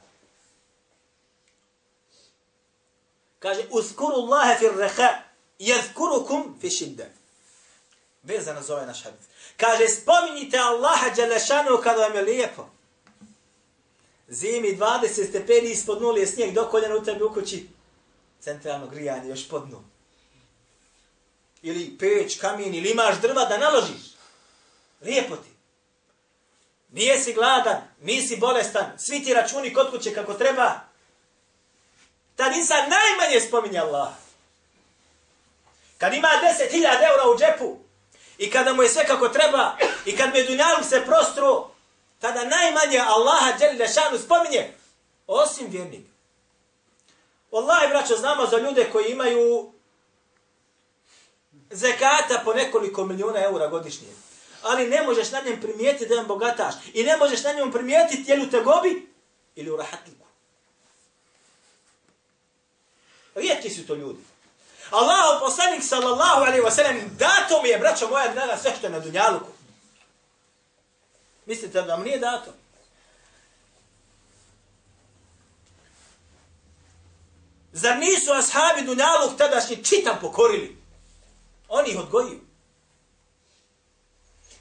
kaže, 3.38 3.62
uzkuru 3.70 4.14
Allahe 4.14 4.58
fir 4.58 4.72
reha, 4.76 5.08
jezkurukum 5.58 6.58
fi 6.60 6.70
šidde. 6.70 7.10
Vezano 8.22 8.62
zove 8.62 8.74
ovaj 8.74 8.86
naš 8.86 9.04
hadith. 9.04 9.24
Kaže, 9.56 9.88
spominjite 9.88 10.58
Allaha 10.58 11.10
Đelešanu 11.16 11.78
kada 11.82 12.02
vam 12.02 12.14
je 12.14 12.22
lijepo. 12.22 12.68
Zimi 14.28 14.76
20 14.76 15.28
stepeni 15.28 15.70
ispod 15.70 16.02
nuli 16.02 16.20
je 16.20 16.26
snijeg 16.26 16.54
dokoljen 16.54 16.92
u 16.92 17.04
tebi 17.04 17.24
u 17.24 17.34
kući. 17.34 17.68
Centralno 18.40 18.86
grijanje 18.86 19.28
još 19.28 19.48
pod 19.48 19.70
nulu. 19.70 19.84
Ili 21.62 21.98
peć, 21.98 22.40
kamin, 22.40 22.74
ili 22.74 22.90
imaš 22.90 23.20
drva 23.20 23.44
da 23.44 23.58
naložiš. 23.58 24.02
Lijepo 25.00 25.36
ti. 25.36 25.48
Nije 26.92 27.18
si 27.18 27.32
gladan, 27.32 27.82
nisi 28.00 28.36
bolestan, 28.36 28.92
svi 28.98 29.24
ti 29.24 29.34
računi 29.34 29.74
kod 29.74 29.90
kuće 29.90 30.14
kako 30.14 30.34
treba. 30.34 30.80
Tad 32.36 32.56
insan 32.56 32.90
najmanje 32.90 33.40
spominje 33.40 33.78
Allah. 33.78 34.12
Kad 35.98 36.14
ima 36.14 36.28
10.000 36.28 36.84
eura 36.84 37.30
u 37.34 37.38
džepu 37.38 37.78
i 38.38 38.50
kada 38.50 38.72
mu 38.72 38.82
je 38.82 38.88
sve 38.88 39.06
kako 39.06 39.28
treba 39.28 39.76
i 40.06 40.16
kad 40.16 40.34
me 40.34 40.42
dunjalom 40.42 40.84
se 40.84 41.02
prostru, 41.06 41.66
tada 42.20 42.44
najmanje 42.44 42.98
Allaha 42.98 43.58
dželle 43.58 43.88
šanu 43.88 44.18
spominje, 44.18 44.74
osim 45.26 45.66
vjernik. 45.70 46.06
Wallahi, 47.50 47.88
braćo, 47.88 48.16
znamo 48.16 48.46
za 48.46 48.58
ljude 48.58 48.90
koji 48.92 49.06
imaju 49.08 49.72
zekata 51.70 52.42
po 52.44 52.54
nekoliko 52.54 53.06
milijuna 53.06 53.44
eura 53.44 53.66
godišnje. 53.66 54.08
Ali 54.62 54.88
ne 54.88 55.02
možeš 55.02 55.30
na 55.30 55.40
njem 55.40 55.60
primijetiti 55.60 56.06
da 56.06 56.14
je 56.14 56.24
bogataš. 56.24 56.74
I 56.94 57.02
ne 57.04 57.16
možeš 57.16 57.42
na 57.42 57.52
njem 57.52 57.72
primijetiti 57.72 58.30
je 58.30 58.36
li 58.36 58.46
u 58.46 58.50
tegobi 58.50 59.12
ili 59.54 59.70
u 59.70 59.76
rahatliku. 59.76 60.26
Rijetki 63.34 63.70
su 63.70 63.86
to 63.86 63.94
ljudi. 63.94 64.22
Allah, 64.90 65.40
poslanik 65.40 65.82
sallallahu 65.82 66.40
alaihi 66.40 66.62
wa 66.62 66.70
sallam, 66.70 66.96
dato 67.18 67.62
mi 67.62 67.68
je, 67.68 67.78
braćo 67.78 68.08
moja 68.08 68.34
draga, 68.34 68.56
sve 68.56 68.74
što 68.78 68.86
je 68.86 68.90
na 68.90 69.00
dunjaluku. 69.00 69.50
Mislite 71.46 71.82
da 71.82 71.96
mu 71.96 72.04
nije 72.04 72.18
dato? 72.18 72.52
Zar 77.72 77.98
nisu 77.98 78.32
ashabi 78.32 78.82
dunjaluk 78.82 79.38
tadašnji 79.38 79.84
čitam 79.84 80.18
pokorili? 80.20 80.76
Oni 81.68 81.90
ih 81.90 81.98
odgojio. 81.98 82.38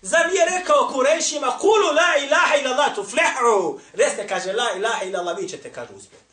Zar 0.02 0.28
nije 0.28 0.60
rekao 0.60 0.90
Kurešima, 0.94 1.58
kulu 1.60 1.96
la 1.96 2.26
ilaha 2.26 2.56
ila 2.56 2.72
Allah 2.72 2.96
tu 2.96 3.04
flehu. 3.04 3.80
Reste 3.94 4.28
kaže 4.28 4.54
la 4.54 4.74
ilaha 4.78 5.04
ila 5.04 5.20
Allah, 5.20 5.38
vi 5.38 5.50
ćete 5.50 5.74
kaže 5.74 5.94
uspjeti. 5.94 6.24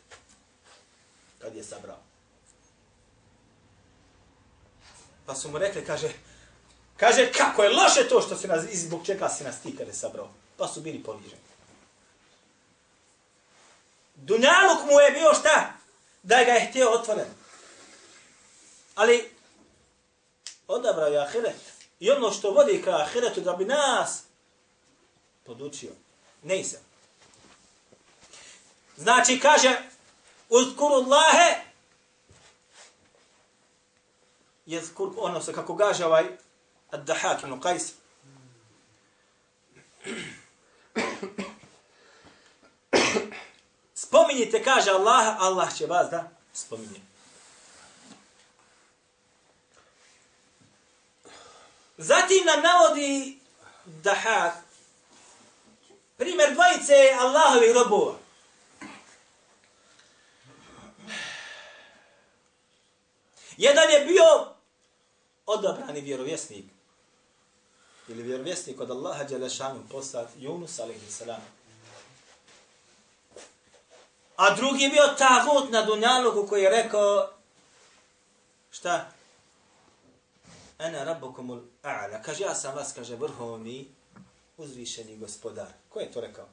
Kad 1.39 1.55
je 1.55 1.63
sabrao. 1.63 1.99
Pa 5.25 5.35
su 5.35 5.49
mu 5.49 5.57
rekli, 5.57 5.85
kaže, 5.85 6.09
kaže, 6.97 7.31
kako 7.31 7.63
je 7.63 7.69
loše 7.69 8.09
to 8.09 8.21
što 8.21 8.35
se 8.35 8.47
nas, 8.47 8.63
zbog 8.73 9.05
čega 9.05 9.29
si 9.29 9.43
nas 9.43 9.61
ti 9.61 9.77
kada 9.77 9.89
je 9.89 9.95
sabrao. 9.95 10.29
Pa 10.57 10.67
su 10.67 10.81
bili 10.81 11.03
poniženi. 11.03 11.41
Dunjaluk 14.15 14.85
mu 14.85 14.99
je 14.99 15.11
bio 15.11 15.33
šta? 15.33 15.73
Da 16.23 16.43
ga 16.43 16.51
je 16.51 16.69
htio 16.69 16.89
otvoren. 16.89 17.27
Ali, 18.95 19.34
odabrao 20.67 21.07
je 21.07 21.21
ahiret. 21.21 21.55
I 21.99 22.11
ono 22.11 22.31
što 22.31 22.51
vodi 22.51 22.81
ka 22.85 22.91
ahiretu 22.91 23.41
da 23.41 23.53
bi 23.53 23.65
nas 23.65 24.23
podučio. 25.43 25.91
Ne 26.43 26.59
isam. 26.59 26.81
Znači, 28.97 29.39
kaže, 29.39 29.77
uzkuru 30.49 30.93
Allahe, 30.93 31.55
jezkur, 34.65 35.13
ono 35.17 35.41
se 35.41 35.53
kako 35.53 35.73
gaže 35.73 36.05
ovaj, 36.05 36.25
ad-dahak 36.91 37.43
ibn 37.43 37.61
Qajs. 37.61 37.91
Spominjite, 43.93 44.63
kaže 44.63 44.91
Allah, 44.91 45.35
Allah 45.39 45.77
će 45.77 45.85
vas 45.85 46.09
da 46.09 46.29
spominje. 46.53 47.14
Zatim 51.97 52.45
nam 52.45 52.61
navodi 52.61 53.39
Dahak, 53.85 54.53
primjer 56.17 56.53
dvojice 56.53 56.93
Allahovih 57.19 57.71
robova. 57.73 58.15
Jedan 63.57 63.89
je 63.89 64.05
bio 64.05 64.55
odabrani 65.45 66.01
vjerovjesnik. 66.01 66.65
Ili 68.07 68.23
vjerovjesnik 68.23 68.79
od 68.79 68.91
Allaha 68.91 69.23
Đelešanu 69.23 69.83
poslat 69.91 70.29
Yunus 70.37 70.83
a.s. 70.83 71.21
A 74.35 74.55
drugi 74.55 74.83
je 74.83 74.89
bio 74.89 75.07
tagut 75.17 75.71
na 75.71 75.81
Dunjaluku 75.81 76.47
koji 76.47 76.63
je 76.63 76.69
rekao, 76.69 77.29
šta? 78.71 79.14
Ana 80.77 81.03
rabbukumul 81.03 81.61
a'la. 81.83 82.21
Kaže, 82.21 82.43
ja 82.43 82.55
sam 82.55 82.75
vas, 82.75 82.93
kaže, 82.93 83.15
vrhovni, 83.15 83.87
uzvišeni 84.57 85.17
gospodar. 85.17 85.67
Ko 85.89 85.99
je 85.99 86.11
to 86.11 86.21
rekao? 86.21 86.45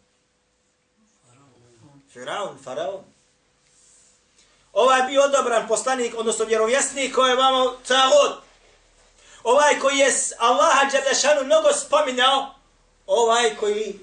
Firaun, 2.12 2.59
faraon. 2.64 3.05
Ovaj 4.73 5.00
je 5.00 5.07
bio 5.07 5.23
odobran 5.23 5.69
poslanik, 5.69 6.14
odnosno 6.19 6.45
vjerovjesnik 6.45 7.14
koji 7.14 7.31
je 7.31 7.37
vama 7.37 7.73
tagut. 7.88 8.43
Ovaj 9.45 9.79
koji 9.81 9.99
je 9.99 10.12
Allaha 10.38 10.91
Đelešanu 10.91 11.45
mnogo 11.45 11.73
spominjao, 11.73 12.55
ovaj 13.07 13.57
koji 13.57 14.00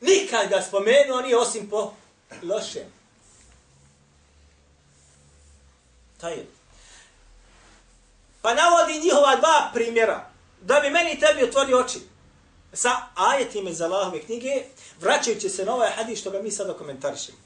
nikad 0.00 0.48
ga 0.48 0.62
spomenuo 0.62 1.20
nije 1.20 1.38
osim 1.38 1.70
po 1.70 1.92
lošem. 2.42 2.92
Taj 6.20 6.32
je. 6.32 6.59
Pa 8.42 8.54
navodi 8.54 9.00
njihova 9.00 9.36
dva 9.36 9.70
primjera, 9.74 10.30
da 10.60 10.80
bi 10.80 10.90
meni 10.90 11.12
i 11.12 11.20
tebi 11.20 11.44
otvorio 11.44 11.78
oči. 11.78 12.00
Sa 12.72 12.90
ajetima 13.14 13.70
iz 13.70 13.80
Allahove 13.80 14.20
knjige, 14.20 14.64
vraćajući 15.00 15.48
se 15.48 15.64
na 15.64 15.74
ovaj 15.74 15.90
hadis 15.90 16.20
što 16.20 16.30
ga 16.30 16.42
mi 16.42 16.50
sada 16.50 16.74
komentarišemo. 16.74 17.38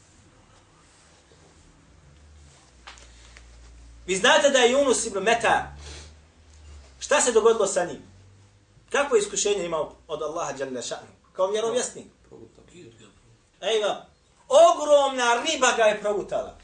Vi 4.07 4.17
znate 4.17 4.51
da 4.51 4.59
je 4.59 4.77
Yunus 4.77 5.07
ibn 5.07 5.19
Meta, 5.19 5.77
šta 6.99 7.21
se 7.21 7.33
dogodilo 7.33 7.67
sa 7.67 7.85
njim? 7.85 8.03
Kako 8.91 9.17
je 9.17 9.21
iskušenje 9.21 9.65
imao 9.65 9.93
od 10.09 10.23
Allaha 10.23 10.53
dželle 10.53 10.83
šanu? 10.83 11.15
Kao 11.33 11.51
vjerovjesnik. 11.51 12.07
Ejva, 13.61 14.07
ogromna 14.49 15.43
riba 15.47 15.73
ga 15.77 15.83
je 15.83 16.01
progutala. 16.01 16.59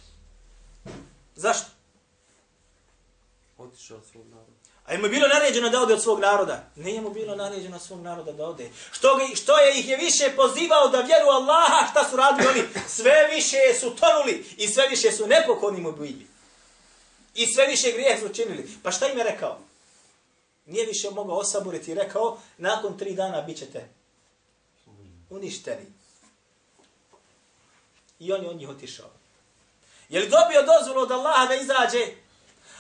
Zašto? 1.35 1.71
Otišao 3.61 3.97
od 3.97 4.07
svog 4.13 4.27
naroda. 4.29 4.53
A 4.87 4.99
mu 4.99 5.07
je 5.07 5.11
bilo 5.11 5.29
naređeno 5.29 5.69
da 5.69 5.83
ode 5.83 5.95
od 5.95 6.03
svog 6.03 6.21
naroda? 6.21 6.65
Nije 6.77 7.01
mu 7.01 7.11
bilo 7.11 7.37
naređeno 7.37 7.77
od 7.77 7.83
svog 7.83 8.01
naroda 8.01 8.33
da 8.33 8.47
ode. 8.47 8.71
Što, 8.93 9.17
ga, 9.17 9.25
što 9.35 9.59
je 9.59 9.79
ih 9.79 9.89
je 9.89 9.97
više 9.97 10.33
pozivao 10.37 10.89
da 10.89 11.01
vjeru 11.01 11.27
Allaha, 11.27 11.87
šta 11.91 12.05
su 12.11 12.17
radili 12.17 12.49
oni? 12.49 12.63
Sve 12.89 13.29
više 13.35 13.57
su 13.81 13.97
tonuli 13.97 14.47
i 14.57 14.69
sve 14.69 14.89
više 14.89 15.13
su 15.13 15.27
nepokorni 15.27 15.81
mu 15.81 15.93
bili. 15.93 16.27
I 17.35 17.47
sve 17.47 17.67
više 17.67 17.93
grijeh 17.93 18.21
su 18.21 18.29
činili. 18.29 18.71
Pa 18.83 18.91
šta 18.91 19.09
im 19.09 19.19
je 19.19 19.25
rekao? 19.25 19.59
Nije 20.67 20.87
više 20.87 21.11
mogao 21.11 21.37
osaboriti 21.37 21.91
i 21.91 21.95
rekao, 21.95 22.39
nakon 22.59 22.99
tri 22.99 23.15
dana 23.15 23.43
bit 23.43 23.59
ćete 23.59 23.89
uništeni. 25.31 25.87
I 28.19 28.33
on 28.33 28.43
je 28.43 28.51
od 28.51 28.57
njih 28.57 28.69
otišao. 28.69 29.11
Je 30.09 30.21
li 30.21 30.29
dobio 30.29 30.63
dozvolu 30.63 31.03
od 31.03 31.11
Allaha 31.11 31.47
da 31.47 31.55
izađe? 31.55 32.07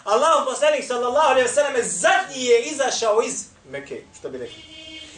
Allah 0.05 0.45
poslanik 0.47 0.85
sallallahu 0.85 1.31
alaihi 1.31 1.49
wasallam 1.49 1.83
zadnji 1.83 2.45
je 2.45 2.63
izašao 2.63 3.23
iz 3.23 3.45
Mekke, 3.69 4.03
što 4.19 4.31
bi 4.31 4.39
rekli. 4.39 4.63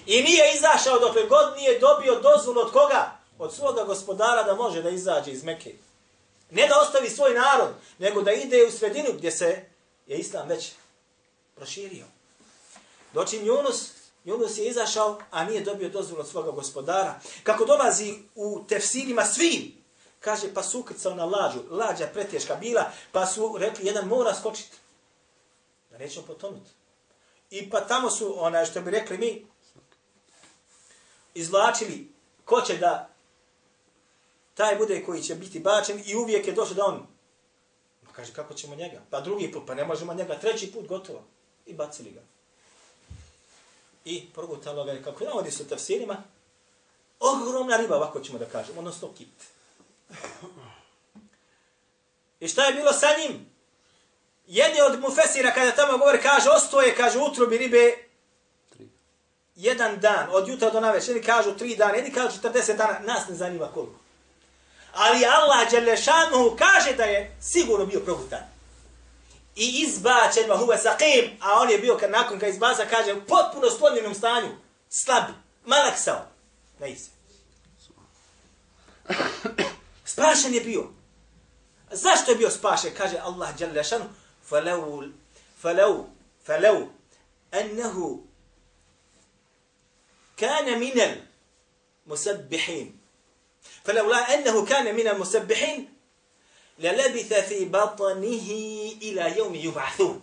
I 0.07 0.23
nije 0.23 0.55
izašao 0.55 0.99
dok 0.99 1.29
god 1.29 1.57
nije 1.57 1.79
dobio 1.79 2.21
dozvolu 2.21 2.61
od 2.61 2.73
koga? 2.73 3.11
Od 3.39 3.55
svoga 3.55 3.85
gospodara 3.85 4.43
da 4.43 4.55
može 4.55 4.83
da 4.83 4.91
izađe 4.91 5.31
iz 5.31 5.45
Mekke. 5.45 5.75
Ne 6.51 6.67
da 6.69 6.81
ostavi 6.81 7.11
svoj 7.11 7.35
narod, 7.35 7.69
nego 7.99 8.23
da 8.23 8.33
ide 8.33 8.67
u 8.67 8.71
sredinu 8.71 9.09
gdje 9.13 9.31
se 9.31 9.65
je 10.07 10.19
Islam 10.19 10.49
već 10.49 10.73
proširio. 11.55 12.05
Dočim 13.13 13.45
Yunus, 13.45 13.91
Yunus 14.25 14.59
je 14.59 14.69
izašao, 14.69 15.19
a 15.31 15.45
nije 15.45 15.61
dobio 15.61 15.89
dozvolu 15.89 16.21
od 16.21 16.29
svoga 16.29 16.51
gospodara. 16.51 17.21
Kako 17.43 17.65
dolazi 17.65 18.15
u 18.35 18.65
tefsirima 18.69 19.25
svim, 19.25 19.82
kaže 20.25 20.55
pa 20.55 20.63
su 20.63 20.81
ukrcao 20.81 21.15
na 21.15 21.25
lađu, 21.25 21.59
lađa 21.71 22.07
pretješka 22.07 22.55
bila, 22.55 22.91
pa 23.13 23.27
su 23.27 23.57
rekli 23.59 23.87
jedan 23.87 24.09
mora 24.09 24.35
skočiti. 24.35 24.77
Da 25.91 25.99
nećemo 25.99 26.27
potonuti. 26.27 26.71
I 27.51 27.71
pa 27.71 27.81
tamo 27.81 28.11
su, 28.11 28.35
ona 28.39 28.65
što 28.65 28.81
bi 28.81 28.91
rekli 28.91 29.19
mi, 29.19 29.47
izvlačili 31.35 32.13
ko 32.45 32.61
će 32.61 32.77
da 32.77 33.09
taj 34.55 34.77
bude 34.77 35.05
koji 35.05 35.23
će 35.23 35.35
biti 35.35 35.61
bačen 35.61 36.03
i 36.07 36.17
uvijek 36.17 36.47
je 36.47 36.53
došao 36.53 36.75
da 36.75 36.85
on 36.85 37.07
pa 38.13 38.17
kaže 38.17 38.33
kako 38.33 38.55
ćemo 38.55 38.75
njega? 38.75 39.01
Pa 39.11 39.21
drugi 39.21 39.53
put, 39.53 39.63
pa 39.67 39.75
ne 39.75 39.85
možemo 39.85 40.15
njega, 40.15 40.39
treći 40.39 40.73
put 40.73 40.87
gotovo. 40.87 41.25
I 41.67 41.75
bacili 41.75 42.11
ga. 42.11 42.21
I 44.05 44.27
progutalo 44.35 44.85
ga, 44.85 45.03
kako 45.05 45.25
navodi 45.25 45.51
su 45.51 45.69
tafsirima, 45.69 46.23
ogromna 47.21 47.77
riba, 47.77 47.97
ovako 47.97 48.21
ćemo 48.21 48.39
da 48.39 48.47
kažemo, 48.47 48.79
odnosno 48.79 49.09
kit. 49.19 49.29
I 52.41 52.49
šta 52.49 52.65
je 52.65 52.73
bilo 52.73 52.93
sa 52.93 53.07
njim? 53.19 53.47
Jedni 54.47 54.81
od 54.81 55.01
mufesira 55.01 55.55
kada 55.55 55.73
tamo 55.73 55.99
govori, 55.99 56.23
kaže, 56.23 56.51
ostoje, 56.51 56.95
kaže, 56.97 57.19
utrobi 57.19 57.59
ribe, 57.59 57.95
jedan 59.55 60.01
dan, 60.01 60.27
od 60.31 60.49
jutra 60.49 60.71
do 60.71 60.81
naveć, 60.81 61.09
jedni 61.09 61.23
kažu 61.23 61.53
tri 61.53 61.77
dana, 61.77 61.95
jedni 61.95 62.13
kažu 62.13 62.41
40 62.43 62.77
dana, 62.77 62.99
nas 62.99 63.29
ne 63.29 63.35
zanima 63.35 63.69
koliko. 63.75 63.95
Ali 64.93 65.25
Allah 65.25 65.71
Đelešanu 65.71 66.57
kaže 66.59 66.93
da 66.97 67.05
je 67.05 67.37
sigurno 67.41 67.87
bio 67.87 68.01
progutan. 68.01 68.53
I 69.57 69.83
izbačen 69.83 70.51
va 70.51 70.57
huve 70.57 70.77
saqim, 70.77 71.31
a 71.41 71.61
on 71.61 71.71
je 71.71 71.79
bio 71.79 71.97
kad 71.97 72.11
nakon 72.11 72.39
ga 72.39 72.47
izbaca, 72.47 72.87
kaže, 72.91 73.13
u 73.13 73.25
potpuno 73.25 73.71
sklonjenom 73.71 74.15
stanju, 74.15 74.49
slab, 75.05 75.25
malaksao. 75.65 76.27
Na 76.79 76.87
ise. 76.87 77.11
Spašen 80.13 80.55
je 80.55 80.61
bio. 80.61 80.85
Zašto 81.91 82.31
je 82.31 82.37
bio 82.37 82.51
spašen? 82.51 82.91
Kaže 82.97 83.19
Allah 83.19 83.57
Đelešanu, 83.59 84.05
falau, 84.45 85.09
falau, 85.63 86.07
falau, 86.47 86.89
ennehu 87.53 88.33
كان 90.37 90.81
من 90.81 90.97
المسبحين 92.07 92.99
فلولا 93.85 94.35
أنه 94.35 94.65
كان 94.65 94.95
من 94.97 95.09
المسبحين 95.09 95.95
للبث 96.79 97.33
في 97.49 97.65
بطنه 97.65 98.49
إلى 99.03 99.39
يوم 99.39 99.55
يبعثون 99.55 100.23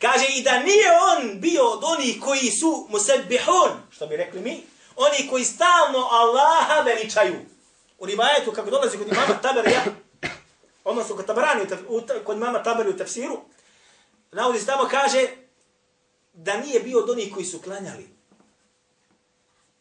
Kaže 0.00 0.26
i 0.26 0.42
da 0.42 0.58
nije 0.58 0.90
on 0.92 1.40
bio 1.40 1.70
od 1.70 1.84
onih 1.84 2.20
koji 2.20 2.50
su 2.50 2.86
musabbihun, 2.90 3.70
što 3.90 4.06
bi 4.06 4.16
rekli 4.16 4.40
mi, 4.40 4.62
oni 4.96 5.28
koji 5.30 5.44
stalno 5.44 5.98
Allaha 5.98 6.80
veličaju. 6.80 7.53
U 7.98 8.06
rivajetu, 8.06 8.52
kako 8.52 8.70
dolazi 8.70 8.98
kod 8.98 9.08
imama 9.08 9.40
Taberija, 9.42 9.84
odnosno 10.84 11.16
kod 11.16 11.26
Tabarani, 11.26 11.66
kod 12.24 12.36
imama 12.36 12.62
Taberi 12.62 12.90
u 12.90 12.96
tafsiru, 12.96 13.40
navodi 14.32 14.58
se 14.58 14.66
tamo 14.66 14.88
kaže 14.90 15.28
da 16.32 16.56
nije 16.56 16.80
bio 16.80 16.98
od 16.98 17.10
onih 17.10 17.34
koji 17.34 17.46
su 17.46 17.58
klanjali. 17.58 18.08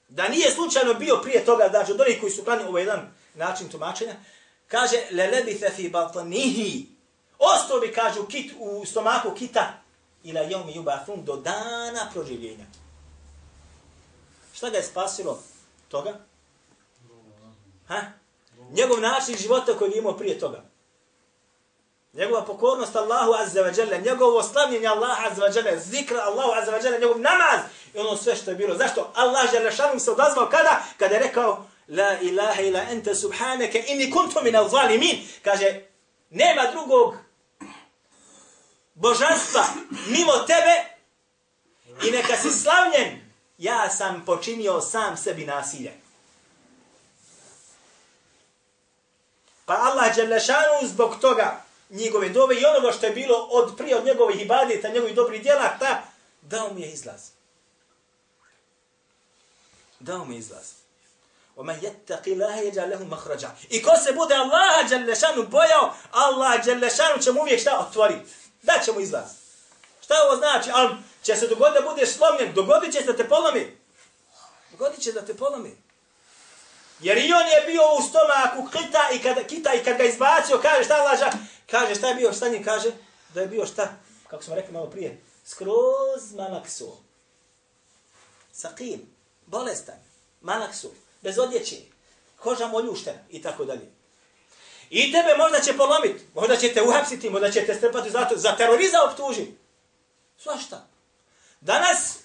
Da 0.08 0.28
nije 0.28 0.52
slučajno 0.52 0.94
bio 0.94 1.20
prije 1.24 1.46
toga, 1.46 1.68
znači 1.70 1.92
od 1.92 2.02
onih 2.02 2.20
koji 2.20 2.32
su 2.32 2.44
klanjali, 2.44 2.68
ovo 2.68 2.78
je 2.78 2.82
jedan 2.82 3.14
način 3.36 3.70
tumačenja, 3.70 4.16
kaže, 4.68 4.98
le 5.12 5.28
lebithe 5.28 5.70
fi 5.70 5.90
batnihi. 5.90 6.88
Ostao 7.40 7.80
bi, 7.80 7.94
kaže, 7.94 8.20
u, 8.20 8.28
kit, 8.28 8.54
u 8.60 8.86
stomaku 8.86 9.32
kita, 9.36 9.74
ila 10.24 10.42
jomi 10.42 10.76
jubafun, 10.76 11.26
do 11.26 11.36
dana 11.36 12.10
proživljenja. 12.14 12.66
Šta 14.54 14.70
ga 14.70 14.78
je 14.78 14.84
spasilo 14.84 15.44
toga? 15.88 16.20
Ha? 17.88 18.02
Njegov 18.72 19.02
način 19.02 19.38
života 19.38 19.78
koji 19.78 19.92
je 19.92 19.98
imao 19.98 20.18
prije 20.18 20.40
toga. 20.40 20.64
Njegova 22.14 22.46
pokornost 22.46 22.96
Allahu 22.96 23.34
azza 23.34 23.62
wa 23.62 23.80
jalla, 23.80 23.98
njegovo 23.98 24.44
slavljenje 24.44 24.88
Allaha 24.88 25.28
azza 25.28 25.42
wa 25.42 25.56
jalla, 25.56 25.80
zikr 25.80 26.16
Allahu 26.18 26.52
azza 26.52 26.72
wa 26.72 26.86
jalla, 26.86 26.98
njegov 26.98 27.20
namaz 27.20 27.60
i 27.94 28.00
ono 28.00 28.18
sve 28.18 28.36
što 28.36 28.52
je 28.52 28.56
bilo. 28.56 28.76
Zašto? 28.78 29.12
Allah 29.16 29.54
jalla 29.54 29.72
šanom 29.72 30.00
se 30.00 30.12
odazvao 30.12 30.50
kada? 30.50 30.84
Kada 30.98 31.16
je 31.16 31.24
rekao 31.24 31.66
La 31.88 32.20
ilaha 32.22 32.62
ila 32.62 32.82
ente 32.92 33.16
subhaneke 33.16 33.84
inni 33.88 34.12
kuntu 34.12 34.40
minal 34.44 34.70
zalimin. 34.70 35.28
Kaže, 35.44 35.82
nema 36.30 36.72
drugog 36.72 37.16
božanstva 38.94 39.64
mimo 40.08 40.32
tebe 40.48 40.86
i 42.08 42.12
neka 42.12 42.38
si 42.38 42.52
slavljen, 42.52 43.32
ja 43.58 43.90
sam 43.90 44.24
počinio 44.26 44.82
sam 44.82 45.18
sebi 45.18 45.46
nasilje. 45.46 46.03
Pa 49.67 49.75
Allah 49.75 50.17
Đelešanu 50.17 50.89
zbog 50.89 51.21
toga 51.21 51.63
njegove 51.91 52.29
dove 52.29 52.57
i 52.57 52.65
onoga 52.65 52.93
što 52.93 53.07
je 53.07 53.13
bilo 53.13 53.49
od 53.51 53.77
prije 53.77 53.97
od 53.97 54.05
njegovih 54.05 54.43
ibadeta, 54.43 54.89
njegovih 54.89 55.15
dobrih 55.15 55.43
djela, 55.43 55.79
ta, 55.79 56.03
dao 56.43 56.73
mi 56.75 56.81
je 56.83 56.93
izlaz. 56.93 57.21
Dao 60.01 60.25
mi 60.25 60.35
je 60.35 60.39
izlaz. 60.39 60.73
وَمَنْ 61.57 61.79
يَتَّقِ 61.83 62.25
اللَّهَ 62.27 62.57
يَجَعْ 62.71 62.85
لَهُ 62.87 63.05
مَخْرَجًا 63.05 63.49
I 63.71 63.83
ko 63.83 63.97
se 64.05 64.13
bude 64.13 64.35
Allaha 64.35 64.83
Đalešanu 64.89 65.43
bojao, 65.43 65.95
Allah 66.11 66.65
Đalešanu 66.65 67.23
će 67.23 67.33
mu 67.33 67.41
uvijek 67.41 67.61
šta 67.61 67.87
otvoriti. 67.89 68.31
Da 68.63 68.73
će 68.85 68.93
mu 68.93 69.01
izlaz. 69.01 69.31
Šta 70.01 70.15
ovo 70.25 70.37
znači? 70.37 70.71
Ali 70.73 70.97
će 71.23 71.37
se 71.37 71.47
dogoditi 71.47 71.83
da 71.83 71.89
budeš 71.89 72.09
slomljen. 72.11 72.55
Dogodit 72.55 72.93
će 72.93 73.01
se 73.01 73.07
da 73.07 73.17
te 73.17 73.29
polomi. 73.29 73.79
Dogodit 74.71 75.03
će 75.03 75.13
da 75.13 75.27
te 75.27 75.37
polomi. 75.37 75.77
Jer 77.04 77.18
i 77.18 77.34
on 77.34 77.48
je 77.48 77.72
bio 77.72 77.82
u 78.00 78.02
stomaku 78.02 78.72
kita 78.72 79.10
i 79.14 79.20
kad, 79.20 79.48
kita 79.48 79.74
i 79.74 79.84
kad 79.84 79.98
ga 79.98 80.04
izbacio, 80.04 80.60
kaže 80.62 80.84
šta 80.84 81.04
laža, 81.04 81.32
kaže 81.72 81.96
šta 81.96 82.08
je 82.08 82.16
bio, 82.16 82.34
šta 82.34 82.50
njim 82.50 82.64
kaže, 82.64 82.92
da 83.34 83.42
je 83.42 83.48
bio 83.48 83.66
šta, 83.66 83.94
kako 84.28 84.44
smo 84.44 84.56
rekli 84.56 84.74
malo 84.74 84.90
prije, 84.90 85.22
skroz 85.46 86.34
malaksu. 86.36 86.98
Sakim, 88.54 89.02
bolestan, 89.46 89.96
malaksu, 90.42 90.92
bez 91.22 91.40
odjeće, 91.40 91.76
koža 92.40 92.68
moljuštena 92.68 93.20
i 93.30 93.42
tako 93.42 93.66
dalje. 93.66 93.92
I 94.90 95.12
tebe 95.12 95.36
možda 95.38 95.60
će 95.60 95.78
polomiti, 95.78 96.24
možda 96.34 96.56
će 96.56 96.74
te 96.74 96.82
uhapsiti, 96.82 97.30
možda 97.30 97.52
će 97.52 97.66
te 97.66 97.76
strpati 97.76 98.10
za, 98.10 98.30
za 98.36 98.56
teroriza 98.56 98.98
optuži. 99.12 99.48
Svašta. 100.38 100.88
Danas, 101.62 102.18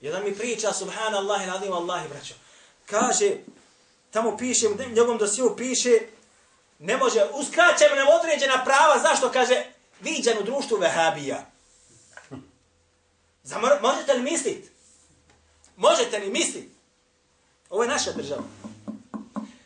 jedan 0.00 0.24
mi 0.24 0.34
priča, 0.34 0.72
subhanallah, 0.72 1.44
iladim 1.44 1.72
Allahi, 1.72 2.08
braćo, 2.08 2.34
kaže, 2.86 3.36
tamo 4.10 4.36
piše, 4.36 4.68
u 4.68 4.76
njegovom 4.88 5.18
dosiju 5.18 5.54
piše, 5.56 5.98
ne 6.78 6.96
može, 6.96 7.24
uskraćajmo 7.34 7.96
nam 7.96 8.08
određena 8.20 8.64
prava, 8.64 8.98
zašto 8.98 9.32
kaže, 9.32 9.64
viđan 10.00 10.38
u 10.38 10.42
društvu 10.42 10.76
vehabija. 10.76 11.46
Zamor, 13.42 13.72
možete 13.82 14.12
li 14.12 14.22
misliti? 14.22 14.68
Možete 15.76 16.18
li 16.18 16.30
misliti? 16.30 16.70
Ovo 17.70 17.82
je 17.82 17.88
naša 17.88 18.12
država. 18.12 18.42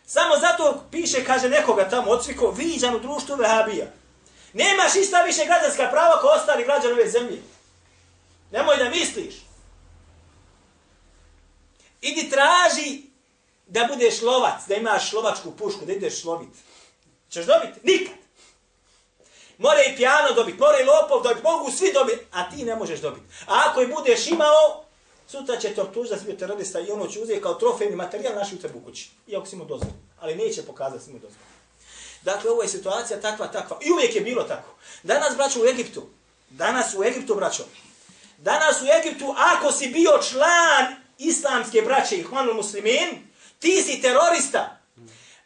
Samo 0.06 0.36
zato 0.36 0.84
piše, 0.90 1.24
kaže 1.24 1.48
nekoga 1.48 1.88
tamo, 1.88 2.10
odsviko, 2.10 2.50
viđan 2.50 2.94
u 2.94 3.00
društvu 3.00 3.36
vehabija. 3.36 3.86
Nemaš 4.52 4.96
ista 4.96 5.22
više 5.22 5.44
građanska 5.44 5.88
prava 5.90 6.20
kao 6.20 6.30
ostali 6.30 6.64
građani 6.64 6.92
ove 6.92 7.08
zemlje. 7.08 7.42
Nemoj 8.50 8.76
da 8.76 8.90
misliš. 8.90 9.34
Idi 12.00 12.30
traži 12.30 13.11
da 13.72 13.88
budeš 13.92 14.22
lovac, 14.22 14.60
da 14.68 14.74
imaš 14.74 15.12
lovačku 15.12 15.56
pušku, 15.56 15.84
da 15.84 15.92
ideš 15.92 16.24
lovit. 16.24 16.54
Češ 17.28 17.46
dobiti? 17.46 17.80
Nikad. 17.82 18.14
More 19.58 19.82
i 19.88 19.96
pijano 19.96 20.32
dobiti, 20.34 20.58
more 20.58 20.82
i 20.82 20.84
lopov 20.84 21.22
dobiti, 21.22 21.42
mogu 21.42 21.70
svi 21.70 21.92
dobiti, 21.92 22.24
a 22.32 22.50
ti 22.50 22.64
ne 22.64 22.76
možeš 22.76 23.00
dobiti. 23.00 23.26
A 23.46 23.62
ako 23.66 23.82
i 23.82 23.86
budeš 23.86 24.26
imao, 24.26 24.84
sutra 25.28 25.56
će 25.56 25.74
te 25.74 25.82
optužiti 25.82 26.14
da 26.14 26.20
si 26.20 26.26
bio 26.26 26.36
terorista 26.36 26.80
i 26.80 26.90
ono 26.90 27.06
će 27.06 27.20
uzeti 27.20 27.40
kao 27.40 27.54
trofejni 27.54 27.96
materijal 27.96 28.34
naši 28.34 28.54
u 28.54 28.58
tebu 28.58 28.80
kući. 28.80 29.10
Iako 29.26 29.46
si 29.46 29.56
mu 29.56 29.64
dozvoli. 29.64 29.94
Ali 30.20 30.36
neće 30.36 30.62
pokazati 30.62 30.98
da 30.98 31.04
si 31.04 31.10
mu 31.10 31.18
dozvoli. 31.18 31.44
Dakle, 32.22 32.50
ovo 32.50 32.62
je 32.62 32.68
situacija 32.68 33.20
takva, 33.20 33.46
takva. 33.46 33.78
I 33.80 33.92
uvijek 33.92 34.14
je 34.14 34.20
bilo 34.20 34.42
tako. 34.42 34.74
Danas, 35.02 35.36
braćo, 35.36 35.62
u 35.62 35.66
Egiptu, 35.66 36.02
danas 36.50 36.94
u 36.94 37.04
Egiptu, 37.04 37.34
braćo, 37.34 37.64
danas 38.38 38.82
u 38.82 38.86
Egiptu, 39.00 39.34
ako 39.38 39.72
si 39.72 39.88
bio 39.88 40.10
član 40.30 40.96
islamske 41.18 41.82
braće 41.82 42.16
i 42.16 42.22
hvanul 42.22 42.54
muslimin, 42.54 43.31
ti 43.62 43.82
si 43.82 44.00
terorista. 44.02 44.78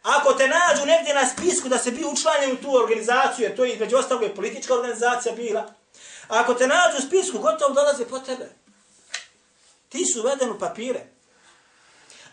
Ako 0.03 0.33
te 0.33 0.49
nađu 0.49 0.87
negdje 0.87 1.15
na 1.15 1.29
spisku 1.29 1.69
da 1.69 1.79
se 1.79 1.91
bi 1.91 2.05
učlanjen 2.05 2.53
u 2.53 2.63
tu 2.63 2.77
organizaciju, 2.77 3.45
jer 3.45 3.57
to 3.57 3.65
je 3.65 3.75
između 3.75 3.97
ostalog 3.97 4.23
je 4.23 4.35
politička 4.35 4.75
organizacija 4.75 5.35
bila, 5.35 5.75
ako 6.29 6.55
te 6.55 6.67
nađu 6.67 6.99
u 6.99 7.07
spisku, 7.07 7.39
gotovo 7.39 7.75
dolaze 7.75 8.05
po 8.05 8.19
tebe. 8.19 8.49
Ti 9.89 10.05
su 10.07 10.21
uveden 10.21 10.51
u 10.51 10.59
papire. 10.59 11.07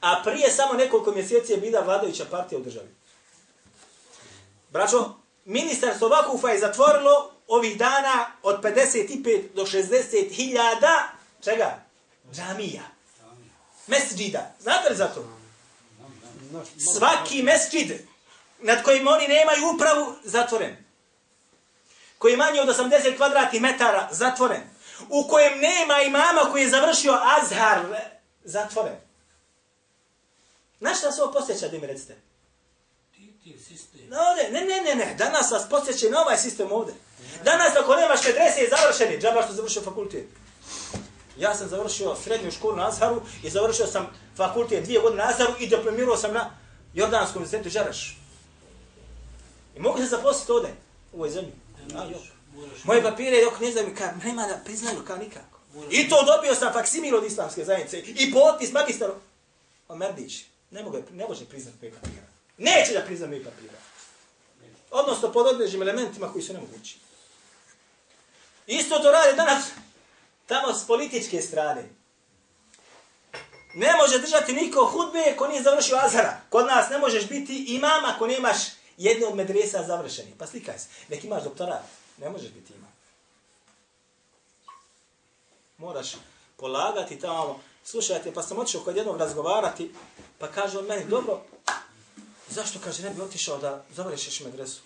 A 0.01 0.21
prije 0.23 0.51
samo 0.51 0.73
nekoliko 0.73 1.11
mjeseci 1.11 1.51
je 1.51 1.57
bila 1.57 1.81
vladajuća 1.81 2.25
partija 2.31 2.59
u 2.59 2.63
državi. 2.63 2.95
Braćo, 4.69 5.15
ministarstvo 5.45 6.07
Vakufa 6.07 6.49
je 6.49 6.59
zatvorilo 6.59 7.31
ovih 7.47 7.77
dana 7.77 8.31
od 8.43 8.61
55 8.61 9.53
do 9.53 9.65
60 9.65 10.33
hiljada, 10.33 11.09
čega? 11.43 11.83
Džamija. 12.33 12.83
Mesđida. 13.87 14.55
Znate 14.59 14.89
li 14.89 14.95
za 14.95 15.07
to? 15.07 15.42
Svaki 16.95 17.43
mesđid 17.43 17.91
nad 18.61 18.83
kojim 18.83 19.07
oni 19.07 19.27
nemaju 19.27 19.75
upravu, 19.75 20.15
zatvoren. 20.23 20.75
Koji 22.17 22.31
je 22.31 22.37
manje 22.37 22.61
od 22.61 22.67
80 22.67 23.17
kvadratnih 23.17 23.61
metara, 23.61 24.09
zatvoren. 24.11 24.61
U 25.09 25.27
kojem 25.27 25.59
nema 25.59 26.01
imama 26.01 26.51
koji 26.51 26.61
je 26.61 26.69
završio 26.69 27.19
Azhar, 27.37 27.79
zatvoren. 28.43 28.95
Znaš 30.79 30.97
šta 30.97 31.11
se 31.11 31.23
ovo 31.23 31.33
posjeća, 31.33 31.67
da 31.67 31.77
mi 31.77 31.87
recite? 31.87 32.15
No, 34.09 34.19
ne, 34.51 34.65
ne, 34.65 34.81
ne, 34.81 34.95
ne, 34.95 35.15
danas 35.17 35.51
vas 35.51 35.69
posjeća 35.69 36.09
na 36.09 36.21
ovaj 36.21 36.37
sistem 36.37 36.71
ovdje. 36.71 36.95
Danas 37.43 37.75
ako 37.75 37.95
nemaš 37.95 38.25
medrese 38.25 38.61
je 38.61 38.69
završeni, 38.69 39.21
džaba 39.21 39.43
što 39.43 39.53
završio 39.53 39.81
fakultet. 39.81 40.25
Ja 41.37 41.55
sam 41.55 41.69
završio 41.69 42.15
srednju 42.15 42.51
školu 42.51 42.75
na 42.75 42.87
Azharu 42.87 43.21
i 43.43 43.49
završio 43.49 43.87
sam 43.87 44.07
fakultet 44.37 44.83
dvije 44.83 44.99
godine 44.99 45.23
na 45.23 45.29
Azharu 45.29 45.53
i 45.59 45.67
diplomirao 45.67 46.17
sam 46.17 46.33
na 46.33 46.49
Jordanskom 46.93 47.41
univerzitetu 47.41 47.69
Žaraš. 47.69 48.17
I 49.75 49.79
mogu 49.79 49.97
se 49.97 50.05
zaposliti 50.05 50.51
ovdje, 50.51 50.75
u 51.13 51.15
ovoj 51.17 51.29
zemlji. 51.29 51.51
A, 51.95 52.09
Moje 52.83 53.03
papire 53.03 53.43
dok 53.43 53.59
ne 53.59 53.71
znaju, 53.71 53.95
ka, 53.97 54.13
nema 54.23 54.47
da 54.47 54.61
priznaju 54.65 55.05
kao 55.07 55.17
nikako. 55.17 55.59
I 55.89 56.09
to 56.09 56.23
dobio 56.25 56.55
sam 56.55 56.73
faksimil 56.73 57.15
od 57.15 57.25
islamske 57.25 57.65
zajednice. 57.65 57.99
I 57.99 58.31
potpis 58.31 58.71
magistar 58.71 59.09
Omerdić. 59.87 60.43
Ne, 60.71 60.83
mogu, 60.83 60.97
ne 61.11 61.27
može 61.27 61.45
priznati 61.45 61.77
moje 61.81 61.93
papira. 61.93 62.25
Neće 62.57 62.93
da 62.93 63.05
priznam 63.05 63.29
moje 63.29 63.43
papira. 63.43 63.73
Odnosno 64.91 65.31
pod 65.31 65.47
određim 65.47 65.81
elementima 65.81 66.31
koji 66.31 66.43
su 66.43 66.53
nemogući. 66.53 66.97
Isto 68.67 68.99
to 68.99 69.11
radi 69.11 69.35
danas 69.35 69.63
tamo 70.45 70.73
s 70.73 70.87
političke 70.87 71.41
strane. 71.41 71.89
Ne 73.73 73.93
može 73.97 74.19
držati 74.19 74.53
niko 74.53 74.85
hudbe 74.85 75.35
ko 75.37 75.47
nije 75.47 75.63
završio 75.63 75.97
Azara. 75.97 76.41
Kod 76.49 76.65
nas 76.65 76.89
ne 76.89 76.97
možeš 76.97 77.29
biti 77.29 77.65
imam 77.67 78.05
ako 78.05 78.27
nemaš 78.27 78.57
jedno 78.97 79.27
od 79.27 79.35
medresa 79.35 79.83
završeni. 79.83 80.35
Pa 80.39 80.47
slikaj 80.47 80.79
se. 80.79 80.87
Nek 81.09 81.23
imaš 81.23 81.43
doktorat. 81.43 81.83
Ne 82.17 82.29
možeš 82.29 82.51
biti 82.51 82.73
imam. 82.73 82.93
Moraš 85.77 86.11
polagati 86.57 87.19
tamo. 87.19 87.59
Slušajte, 87.83 88.33
pa 88.33 88.43
sam 88.43 88.59
otišao 88.59 88.81
kod 88.81 88.97
jednog 88.97 89.17
razgovarati. 89.17 89.91
Pa 90.37 90.47
kaže 90.47 90.79
on 90.79 90.85
meni, 90.85 91.05
dobro, 91.05 91.41
zašto 92.49 92.79
kaže 92.83 93.03
ne 93.03 93.09
bi 93.09 93.21
otišao 93.21 93.57
da 93.57 93.85
završiš 93.95 94.39
medresu? 94.39 94.81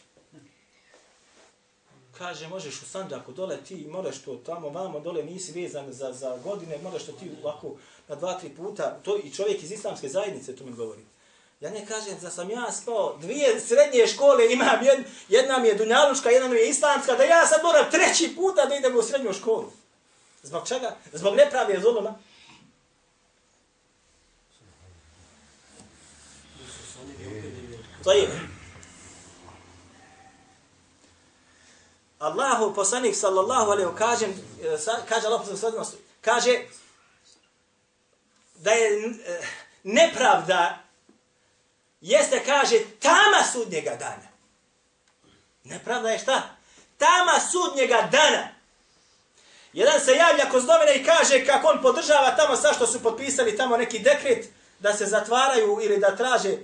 Kaže, 2.18 2.48
možeš 2.48 2.82
u 2.82 2.86
Sanđaku 2.86 3.32
dole, 3.32 3.58
ti 3.58 3.88
moraš 3.90 4.22
to 4.22 4.36
tamo, 4.36 4.70
vamo, 4.70 5.00
dole, 5.00 5.24
nisi 5.24 5.62
vezan 5.62 5.94
za, 5.94 6.14
za 6.14 6.38
godine, 6.44 6.78
moraš 6.84 7.04
to 7.04 7.12
ti 7.12 7.32
ovako 7.44 7.76
na 8.08 8.16
dva, 8.16 8.40
tri 8.40 8.50
puta, 8.50 9.00
to 9.04 9.18
i 9.24 9.32
čovjek 9.32 9.64
iz 9.64 9.72
islamske 9.72 10.10
zajednice 10.10 10.56
to 10.56 10.64
mi 10.64 10.72
govori. 10.72 11.02
Ja 11.62 11.70
ne 11.70 11.86
kažem 11.86 12.18
da 12.22 12.30
sam 12.30 12.50
ja 12.50 12.72
spao, 12.72 13.18
dvije 13.22 13.60
srednje 13.60 14.08
škole 14.08 14.54
imam, 14.54 14.84
jed, 14.84 15.06
jedna 15.30 15.58
mi 15.58 15.68
je 15.68 15.76
dunjaluška, 15.76 16.30
jedna 16.30 16.48
mi 16.48 16.56
je 16.56 16.70
islamska, 16.70 17.16
da 17.16 17.24
ja 17.24 17.46
sad 17.46 17.64
moram 17.64 17.92
treći 17.92 18.36
puta 18.36 18.66
da 18.66 18.76
idem 18.76 18.98
u 18.98 19.02
srednju 19.02 19.34
školu. 19.34 19.72
Zbog 20.44 20.68
čega? 20.68 20.96
Zbog 21.14 21.36
nepravije 21.36 21.82
zuluma. 21.82 22.20
To 28.04 28.12
Allahu 32.20 32.74
poslanik 32.76 33.16
sallallahu 33.16 33.72
alejhi 33.72 33.90
ve 33.90 33.98
kaže 33.98 34.26
eh, 34.26 35.06
kaže 35.10 35.28
Allah 35.28 35.42
poslanik 35.50 35.82
kaže 36.22 36.60
da 38.56 38.72
je 38.72 39.08
eh, 39.08 39.48
nepravda 39.84 40.78
jeste 42.02 42.44
kaže 42.46 42.80
tama 43.00 43.44
sudnjega 43.54 43.96
dana. 43.96 44.28
Nepravda 45.64 46.10
je 46.10 46.20
šta? 46.20 46.56
Tama 46.98 47.40
sudnjega 47.52 48.10
dana. 48.12 48.48
Jedan 49.74 50.00
se 50.00 50.12
javlja 50.12 50.50
kod 50.50 50.66
domene 50.66 50.96
i 50.96 51.06
kaže 51.06 51.46
kako 51.46 51.68
on 51.68 51.82
podržava 51.82 52.36
tamo 52.36 52.56
sa 52.56 52.74
što 52.74 52.88
su 52.88 53.04
potpisali 53.04 53.58
tamo 53.58 53.78
neki 53.78 54.00
dekret 54.00 54.50
da 54.80 54.94
se 54.94 55.06
zatvaraju 55.06 55.80
ili 55.82 55.98
da 55.98 56.16
traže 56.16 56.58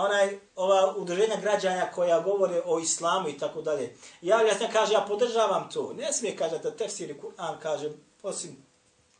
onaj 0.00 0.38
ova 0.56 0.94
udruženja 0.96 1.36
građana 1.36 1.92
koja 1.92 2.20
govore 2.20 2.62
o 2.64 2.78
islamu 2.78 3.28
i 3.28 3.38
tako 3.38 3.62
dalje. 3.62 3.96
Ja 4.22 4.42
ja 4.42 4.54
kaže 4.72 4.92
ja 4.92 5.04
podržavam 5.08 5.68
to. 5.74 5.92
Ne 5.98 6.12
smije 6.12 6.36
kaže 6.36 6.58
da 6.58 6.76
tefsiri 6.76 7.20
Kur'an 7.22 7.58
kaže 7.62 7.90
osim 8.22 8.56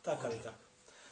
takav 0.01 0.31
i 0.33 0.43
tako. 0.43 0.61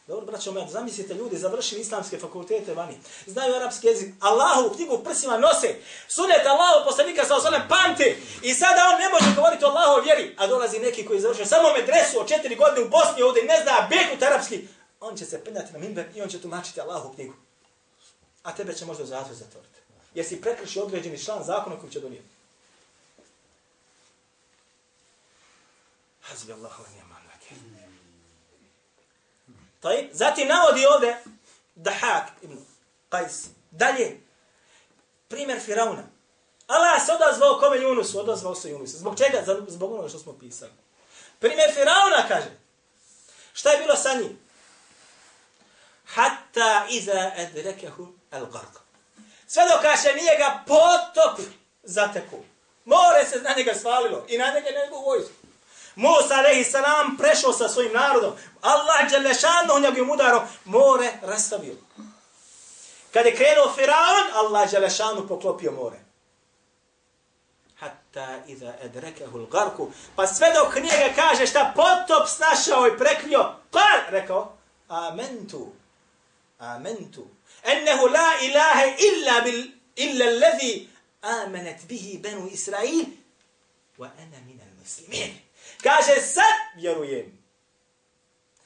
Dobro, 0.08 0.26
braćo 0.26 0.52
moja, 0.52 0.68
zamislite 0.68 1.14
ljudi 1.14 1.38
završili 1.38 1.82
islamske 1.82 2.18
fakultete 2.18 2.74
vani. 2.74 2.98
Znaju 3.26 3.56
arapski 3.56 3.88
jezik. 3.88 4.14
Allahu 4.20 4.76
knjigu 4.76 4.96
u 4.96 5.04
prsima 5.04 5.38
nose. 5.38 5.76
Sunet 6.08 6.46
Allahu 6.46 6.86
poslanika 6.86 7.26
sa 7.26 7.36
osanem 7.36 7.62
pamte. 7.70 8.18
I 8.42 8.54
sada 8.54 8.82
on 8.94 9.02
ne 9.02 9.10
može 9.10 9.36
govoriti 9.36 9.66
o 9.66 9.68
Allahu 9.68 10.02
vjeri. 10.04 10.36
A 10.38 10.48
dolazi 10.48 10.80
neki 10.80 11.06
koji 11.06 11.20
završio 11.20 11.46
samo 11.46 11.74
medresu 11.74 12.20
od 12.20 12.28
četiri 12.28 12.56
godine 12.56 12.82
u 12.82 12.90
Bosni 12.90 13.22
ovdje 13.22 13.44
ne 13.44 13.58
zna 13.64 13.88
bekut 13.90 14.24
arapski. 14.24 14.68
On 15.00 15.18
će 15.18 15.26
se 15.26 15.44
penjati 15.44 15.74
na 15.74 15.80
minber 15.80 16.06
i 16.16 16.22
on 16.22 16.30
će 16.30 16.42
tumačiti 16.42 16.82
Allahu 16.82 17.14
knjigu 17.14 17.34
a 18.50 18.56
tebe 18.56 18.74
će 18.74 18.86
možda 18.86 19.06
zatvor 19.06 19.36
zatvoriti. 19.36 19.80
Jer 20.14 20.26
si 20.26 20.42
prekršio 20.42 20.84
određeni 20.84 21.24
član 21.24 21.44
zakona 21.44 21.80
koji 21.80 21.92
će 21.92 22.00
donijeti. 22.00 22.28
Hazbi 26.22 26.54
Allahu 26.54 26.84
wa 26.84 26.88
ni'mal 26.88 27.22
wakil. 27.32 27.58
Taj, 29.80 30.10
zatim 30.12 30.48
navodi 30.48 30.86
ovdje 30.86 31.24
Dahak 31.76 32.30
ibn 32.42 32.58
Qais 33.10 33.48
Dalje, 33.72 34.20
primjer 35.28 35.60
Firauna. 35.60 36.04
Allah 36.68 37.06
se 37.06 37.12
odazvao 37.12 37.60
kome 37.60 37.78
Junusu, 37.78 38.20
odazvao 38.20 38.56
se 38.56 38.70
Junusu. 38.70 38.98
Zbog 38.98 39.18
čega? 39.18 39.64
Zbog 39.68 39.92
onoga 39.92 40.10
što 40.10 40.20
smo 40.20 40.34
pisali. 40.40 40.72
Primjer 41.40 41.74
Firauna 41.74 42.28
kaže. 42.28 42.52
Šta 43.54 43.70
je 43.72 43.78
bilo 43.78 43.96
sa 43.96 44.14
njim? 44.14 44.40
Hatta 46.06 46.88
iza 46.90 47.32
edrekehu 47.36 48.19
el 48.32 48.46
garq. 48.46 48.80
Sve 49.48 49.64
dok 49.72 49.82
kaže 49.82 50.14
nije 50.14 50.38
ga 50.38 50.64
potop 50.68 51.40
zateku. 51.84 52.44
More 52.86 53.26
se 53.26 53.42
na 53.42 53.54
njega 53.58 53.74
svalilo 53.74 54.26
i 54.28 54.38
na 54.38 54.46
njega 54.46 54.70
nego 54.84 55.00
vojsku. 55.00 55.34
Musa 55.96 56.36
alaihi 56.36 56.64
salam 56.64 57.18
prešao 57.18 57.54
sa 57.54 57.70
svojim 57.70 57.94
narodom. 57.94 58.34
Allah 58.62 59.12
Đelešanu 59.12 59.80
njegovim 59.82 60.10
udarom 60.10 60.42
more 60.66 61.12
rastavio. 61.22 61.76
Kad 63.14 63.26
je 63.26 63.36
krenuo 63.36 63.74
Firaun, 63.76 64.28
Allah 64.34 64.72
Đelešanu 64.72 65.28
poklopio 65.28 65.72
more. 65.72 66.00
Hatta 67.80 68.38
iza 68.48 68.74
edrekehu 68.82 69.38
l'garku. 69.38 69.92
Pa 70.16 70.28
sve 70.28 70.54
dok 70.54 70.76
njega 70.76 71.14
kaže 71.16 71.48
šta 71.48 71.74
potop 71.76 72.28
snašao 72.28 72.88
i 72.88 72.98
prekrio, 72.98 73.56
kar, 73.72 74.12
rekao, 74.12 74.58
amentu, 74.88 75.68
amentu, 76.60 77.28
ennehu 77.64 78.08
la 78.08 78.32
ilaha 78.42 78.86
illa 78.86 79.42
bil, 79.42 79.72
illa 79.96 80.26
allazi 80.26 80.88
amanat 81.22 81.82
bihi 81.88 82.18
banu 82.18 82.50
Israil, 82.52 83.06
wa 83.98 84.10
ana 84.18 84.38
minal 84.48 84.74
muslimin. 84.80 85.34
Kaže, 85.84 86.22
sad 86.22 86.56
vjerujem 86.76 87.40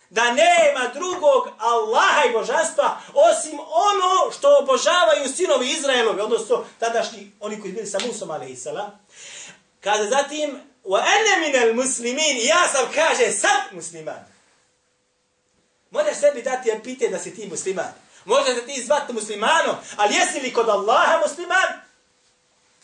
da 0.10 0.32
nema 0.32 0.88
drugog 0.94 1.48
Allaha 1.60 2.24
i 2.30 2.32
božanstva 2.32 3.02
osim 3.14 3.60
ono 3.60 4.32
što 4.38 4.60
obožavaju 4.60 5.30
sinovi 5.36 5.70
Izraelovi, 5.70 6.22
odnosno 6.22 6.66
tadašnji, 6.80 7.32
oni 7.40 7.62
koji 7.62 7.74
bili 7.74 7.88
sa 7.88 8.00
Musom, 8.08 8.32
a.s. 8.32 8.68
Kaže 9.82 10.04
zatim, 10.10 10.62
wa 10.84 11.00
ana 11.00 11.48
minal 11.48 11.74
muslimin, 11.74 12.38
ja 12.48 12.68
sam, 12.72 12.86
kaže, 12.94 13.32
sad 13.32 13.62
musliman. 13.72 14.26
Možeš 15.92 16.18
sebi 16.18 16.42
dati 16.42 16.70
epite 16.70 17.10
da 17.10 17.20
si 17.20 17.36
ti 17.36 17.48
musliman. 17.48 17.94
Može 18.26 18.54
da 18.54 18.62
ti 18.62 18.84
zvati 18.86 19.14
muslimanom, 19.14 19.76
ali 19.98 20.16
jesi 20.16 20.40
li 20.40 20.54
kod 20.54 20.70
Allaha 20.70 21.20
musliman? 21.28 21.82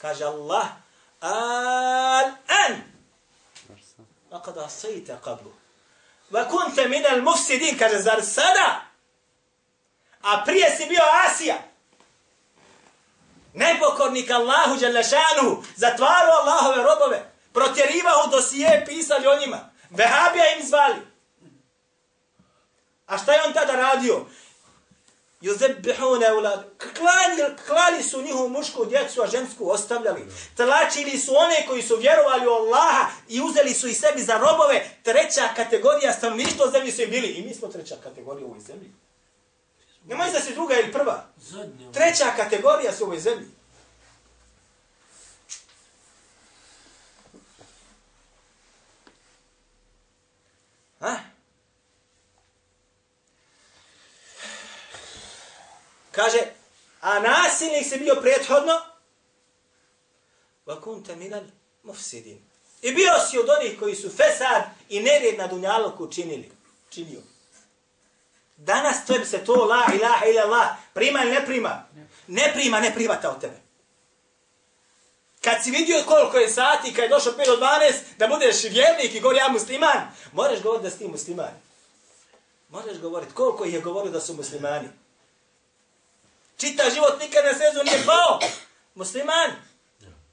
Kaže 0.02 0.25
Allah, 0.25 0.65
al-an, 1.19 2.82
wa 4.32 4.41
kad 4.45 4.58
asajte 4.58 5.17
qablu, 5.23 5.54
wa 6.32 6.49
kunte 6.49 6.88
minel 6.88 7.21
mufsidin, 7.21 7.78
kaže, 7.78 7.97
zar 7.97 8.21
sada? 8.23 8.82
A 10.21 10.43
prije 10.45 10.75
si 10.78 10.86
bio 10.86 11.02
Asija. 11.25 11.58
Nepokornik 13.54 14.32
Allahu 14.32 14.75
Đelešanu, 14.80 15.63
zatvaru 15.75 16.32
Allahove 16.32 16.84
robove, 16.84 17.32
protjerivao 17.54 18.28
dosije, 18.28 18.84
pisali 18.88 19.28
o 19.28 19.39
njima. 19.39 19.69
Vehabija 19.89 20.56
im 20.56 20.67
zvali. 20.67 21.02
A 23.08 23.17
šta 23.17 23.34
je 23.34 23.43
on 23.47 23.54
tada 23.54 23.73
radio? 23.73 24.25
Yuzebbihune 25.41 26.32
ulad. 26.38 26.63
Klali, 26.78 27.56
klali 27.67 28.04
su 28.04 28.21
njihovu 28.21 28.49
mušku 28.49 28.86
djecu, 28.86 29.21
a 29.21 29.28
žensku 29.28 29.71
ostavljali. 29.71 30.28
Tlačili 30.56 31.17
su 31.17 31.36
one 31.36 31.65
koji 31.67 31.82
su 31.82 31.95
vjerovali 31.95 32.47
u 32.47 32.49
Allaha 32.49 33.10
i 33.28 33.41
uzeli 33.41 33.73
su 33.73 33.88
i 33.88 33.93
sebi 33.93 34.21
za 34.21 34.38
robove. 34.38 34.89
Treća 35.04 35.49
kategorija 35.56 36.13
stanovništva 36.13 36.71
zemlji 36.71 36.91
su 36.91 37.02
im 37.02 37.10
bili. 37.10 37.28
I 37.28 37.45
mi 37.45 37.54
smo 37.54 37.67
treća 37.67 37.95
kategorija 38.04 38.45
u 38.45 38.49
ovoj 38.49 38.60
zemlji. 38.60 38.91
Nemoj 40.06 40.32
da 40.32 40.39
si 40.39 40.54
druga 40.54 40.75
ili 40.80 40.91
prva. 40.91 41.25
Treća 41.93 42.25
kategorija 42.38 42.93
su 42.93 43.04
u 43.04 43.08
ovoj 43.08 43.19
zemlji. 43.19 43.47
Ha? 50.99 51.19
Kaže, 56.19 56.39
a 57.01 57.19
nasilnik 57.19 57.88
se 57.88 57.97
bio 57.97 58.15
prethodno, 58.21 58.82
vakunta 60.65 61.15
minal 61.15 61.43
mufsidin. 61.84 62.39
I 62.82 62.91
bio 62.91 63.12
si 63.29 63.39
od 63.39 63.49
onih 63.49 63.79
koji 63.79 63.95
su 63.95 64.10
fesad 64.10 64.63
i 64.89 64.99
nered 64.99 65.38
na 65.38 65.47
dunjaluku 65.47 66.12
činili. 66.12 66.51
Činio. 66.89 67.21
Danas 68.58 69.05
tebi 69.05 69.25
se 69.25 69.45
to 69.45 69.53
la 69.53 69.84
ilaha 69.95 70.25
ila 70.25 70.41
Allah 70.41 70.67
prima 70.93 71.23
ili 71.23 71.32
ne 71.32 71.45
prima? 71.45 71.86
Ne 72.27 72.51
prima, 72.53 72.79
ne 72.79 72.93
privata 72.93 73.29
od 73.29 73.41
tebe. 73.41 73.62
Kad 75.41 75.63
si 75.63 75.71
vidio 75.71 76.03
koliko 76.08 76.38
je 76.38 76.49
sati, 76.49 76.93
kad 76.93 77.03
je 77.03 77.10
došao 77.10 77.34
5 77.34 77.45
do 77.45 77.58
12, 77.58 77.93
da 78.17 78.27
budeš 78.27 78.63
vjernik 78.63 79.15
i 79.15 79.19
govori 79.19 79.39
ja 79.39 79.49
musliman, 79.49 80.12
moraš 80.34 80.62
govoriti 80.62 80.84
da 80.84 80.89
si 80.89 80.97
ti 80.97 81.08
musliman. 81.08 81.62
Moraš 82.69 82.97
govoriti 82.97 83.34
koliko 83.34 83.65
ih 83.65 83.73
je 83.73 83.82
govorio 83.82 84.12
da 84.12 84.21
su 84.21 84.34
muslimani. 84.34 84.89
Čita 86.60 86.89
život 86.89 87.19
nikad 87.19 87.45
na 87.45 87.52
sezu 87.52 87.84
nije 87.84 88.06
pao. 88.06 88.39
Musliman. 88.95 89.52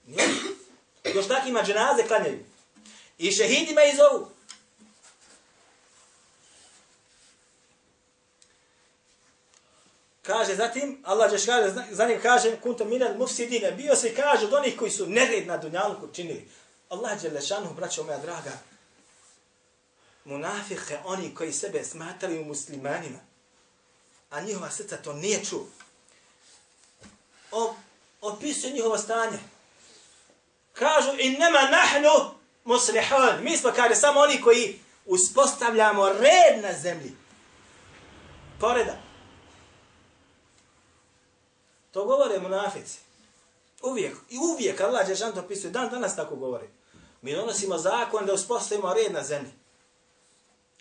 Nije. 0.07 0.29
Još 1.15 1.29
takvima 1.29 1.62
dženaze 1.62 2.03
klanjaju. 2.09 2.45
I 3.19 3.33
šehidima 3.33 3.83
i 3.83 3.97
zovu. 3.97 4.31
Kaže 10.23 10.55
zatim, 10.55 11.03
Allah 11.05 11.31
Đeš 11.31 11.47
kaže, 11.47 11.75
za 11.91 12.07
njim 12.07 12.21
kaže, 12.23 12.61
kunta 12.61 12.85
minal 12.85 13.15
mufsidine, 13.19 13.73
bio 13.73 13.97
se 13.97 14.15
kaže 14.15 14.47
od 14.47 14.55
onih 14.55 14.77
koji 14.79 14.91
su 14.91 15.07
nered 15.07 15.47
na 15.47 15.57
dunjalku 15.57 16.09
činili. 16.12 16.49
Allah 16.89 17.23
Đelešanu, 17.23 17.75
braćo 17.75 18.03
moja 18.03 18.19
draga, 18.19 18.59
munafike, 20.25 20.99
oni 21.05 21.35
koji 21.35 21.53
sebe 21.53 21.85
smatraju 21.85 22.45
muslimanima, 22.45 23.19
a 24.31 24.41
njihova 24.41 24.71
srca 24.71 24.97
to 24.97 25.12
nije 25.12 25.45
čuo. 25.45 25.67
O, 27.50 27.74
opisuje 28.20 28.72
njihovo 28.72 28.98
stanje. 28.98 29.38
Kažu, 30.72 31.11
innema 31.18 31.61
nahnu 31.61 32.30
muslihun. 32.64 33.42
Mi 33.42 33.56
smo, 33.56 33.72
kaže, 33.76 33.94
samo 33.94 34.20
oni 34.20 34.40
koji 34.40 34.80
uspostavljamo 35.06 36.09
red 36.09 36.62
na 36.62 36.72
zemlji. 36.72 37.16
Poreda. 38.61 38.96
To 41.90 42.04
govore 42.04 42.38
munafici. 42.38 42.98
Uvijek, 43.82 44.16
i 44.30 44.38
uvijek 44.38 44.80
Allah 44.80 45.06
Đešan 45.06 45.32
to 45.32 45.40
opisuje, 45.40 45.70
dan 45.70 45.88
danas 45.88 46.16
tako 46.16 46.37
govori. 46.37 46.68
Mi 47.22 47.32
donosimo 47.32 47.78
zakon 47.78 48.26
da 48.26 48.32
uspostavimo 48.32 48.94
red 48.94 49.12
na 49.12 49.22
zemlji. 49.22 49.50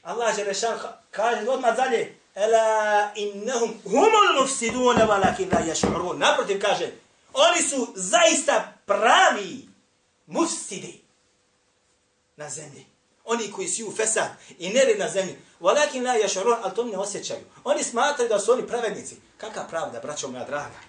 Allah 0.04 0.36
Đešan 0.36 0.80
kaže 1.12 1.49
odmah 1.49 1.75
dalje, 1.75 2.17
Ela 2.36 3.12
innahum 3.15 3.74
humul 3.84 4.41
mufsidun 4.41 4.98
walakin 4.98 5.52
la 5.52 5.62
yash'urun. 5.62 6.17
Naprotiv 6.17 6.62
kaže, 6.62 6.91
oni 7.34 7.62
su 7.62 7.88
zaista 7.95 8.74
pravi 8.86 9.67
mufsidi 10.28 11.02
na 12.36 12.50
zemlji. 12.50 12.86
Oni 13.26 13.52
koji 13.52 13.67
su 13.67 13.93
fesad 13.98 14.30
i 14.60 14.69
nered 14.69 15.00
na 15.00 15.10
zemlji. 15.10 15.38
Walakin 15.60 16.04
la 16.04 16.13
yash'urun, 16.13 16.58
al 16.63 16.76
to 16.76 16.84
ne 16.84 16.98
osjećaju. 16.98 17.41
Oni 17.63 17.84
smatraju 17.84 18.30
da 18.30 18.39
su 18.39 18.52
oni 18.52 18.67
pravednici. 18.67 19.15
Kaka 19.38 19.67
pravda, 19.69 20.00
braćo 20.00 20.28
moja 20.28 20.45
draga? 20.45 20.80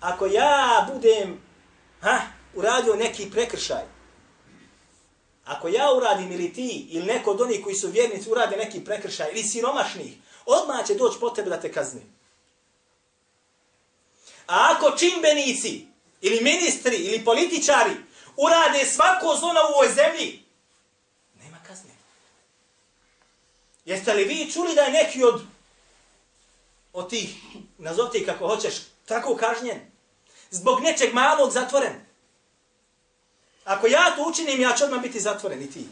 Ako 0.00 0.26
ja 0.26 0.88
budem 0.92 1.40
ha, 2.00 2.20
uradio 2.54 2.96
neki 2.96 3.30
prekršaj, 3.30 3.82
ako 5.44 5.68
ja 5.68 5.92
uradim 5.96 6.32
ili 6.32 6.52
ti, 6.52 6.86
ili 6.90 7.06
neko 7.06 7.30
od 7.30 7.40
onih 7.40 7.64
koji 7.64 7.74
su 7.74 7.88
vjernici 7.88 8.30
urade 8.30 8.56
neki 8.56 8.84
prekršaj, 8.84 9.30
ili 9.30 9.42
siromašnih, 9.42 10.16
odmah 10.46 10.86
će 10.86 10.94
doći 10.94 11.20
po 11.20 11.30
tebe 11.30 11.50
da 11.50 11.60
te 11.60 11.72
kazni. 11.72 12.00
A 14.46 14.76
ako 14.76 14.96
čimbenici, 14.96 15.86
ili 16.20 16.40
ministri, 16.40 16.96
ili 16.96 17.24
političari, 17.24 17.90
urade 18.36 18.86
svako 18.86 19.36
zlo 19.38 19.52
na 19.52 19.60
ovoj 19.60 19.88
zemlji, 19.88 20.44
nema 21.42 21.58
kazne. 21.66 21.90
Jeste 23.84 24.14
li 24.14 24.24
vi 24.24 24.52
čuli 24.52 24.74
da 24.74 24.82
je 24.82 24.92
neki 24.92 25.24
od, 25.24 25.42
od 26.92 27.10
tih, 27.10 27.34
nazovite 27.78 28.18
ih 28.18 28.26
kako 28.26 28.48
hoćeš, 28.48 28.74
tako 29.06 29.36
kažnjen? 29.36 29.80
Zbog 30.50 30.80
nečeg 30.80 31.14
malog 31.14 31.50
zatvoren. 31.50 32.06
Ako 33.64 33.86
ja 33.86 34.16
to 34.16 34.24
učinim, 34.28 34.60
ja 34.60 34.76
ću 34.76 34.84
odmah 34.84 35.00
biti 35.02 35.20
zatvoren 35.20 35.62
i 35.62 35.70
ti. 35.70 35.88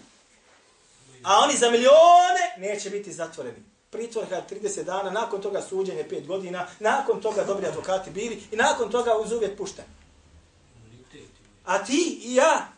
A 1.24 1.38
oni 1.38 1.56
za 1.56 1.70
milione 1.70 2.54
neće 2.56 2.90
biti 2.90 3.12
zatvoreni 3.12 3.69
pritvorka 3.90 4.42
30 4.50 4.84
dana, 4.84 5.10
nakon 5.10 5.40
toga 5.40 5.62
suđenje 5.62 6.06
5 6.10 6.26
godina, 6.26 6.66
nakon 6.78 7.20
toga 7.20 7.44
dobri 7.44 7.66
advokati 7.66 8.10
bili 8.10 8.42
i 8.52 8.56
nakon 8.56 8.90
toga 8.90 9.16
uz 9.16 9.32
uvjet 9.32 9.56
pušten. 9.56 9.84
A 11.64 11.84
ti 11.84 12.20
i 12.22 12.34
ja. 12.34 12.68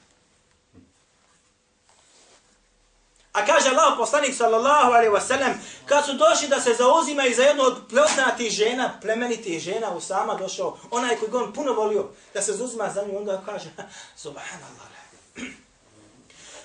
A 3.33 3.46
kaže 3.46 3.68
Allah 3.68 3.94
poslanik 3.98 4.35
sallallahu 4.35 4.92
alaihi 4.92 5.12
wasallam, 5.12 5.53
kad 5.87 6.07
su 6.07 6.12
došli 6.12 6.48
da 6.48 6.61
se 6.61 6.75
zauzimaju 6.75 7.35
za 7.35 7.42
jednu 7.42 7.62
od 7.62 7.77
plesnatih 7.90 8.51
žena, 8.51 8.98
plemenitih 9.03 9.61
žena, 9.61 9.90
u 9.90 10.01
sama 10.01 10.35
došao, 10.35 10.79
onaj 10.90 11.16
koji 11.16 11.31
ga 11.31 11.38
on 11.38 11.53
puno 11.53 11.72
volio, 11.72 12.09
da 12.35 12.42
se 12.42 12.53
zauzima 12.53 12.90
za 12.94 13.03
nju, 13.03 13.18
onda 13.18 13.42
kaže, 13.46 13.70
subhanallah. 14.16 14.88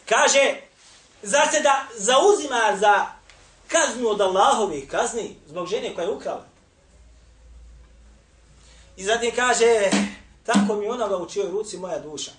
Kaže, 0.09 0.55
zar 1.21 1.47
se 1.51 1.59
da 1.59 1.85
zauzima 1.95 2.77
za 2.79 3.16
kaznu 3.67 4.09
od 4.09 4.21
Allahovih 4.21 4.89
kazni, 4.89 5.35
zbog 5.47 5.67
žene 5.67 5.95
koja 5.95 6.05
je 6.05 6.11
ukrala? 6.11 6.45
I 8.97 9.03
zatim 9.03 9.31
kaže, 9.35 9.89
tako 10.45 10.75
mi 10.75 10.87
onoga 10.87 11.17
u 11.17 11.29
čijoj 11.29 11.51
ruci 11.51 11.77
moja 11.77 11.99
duša. 11.99 12.31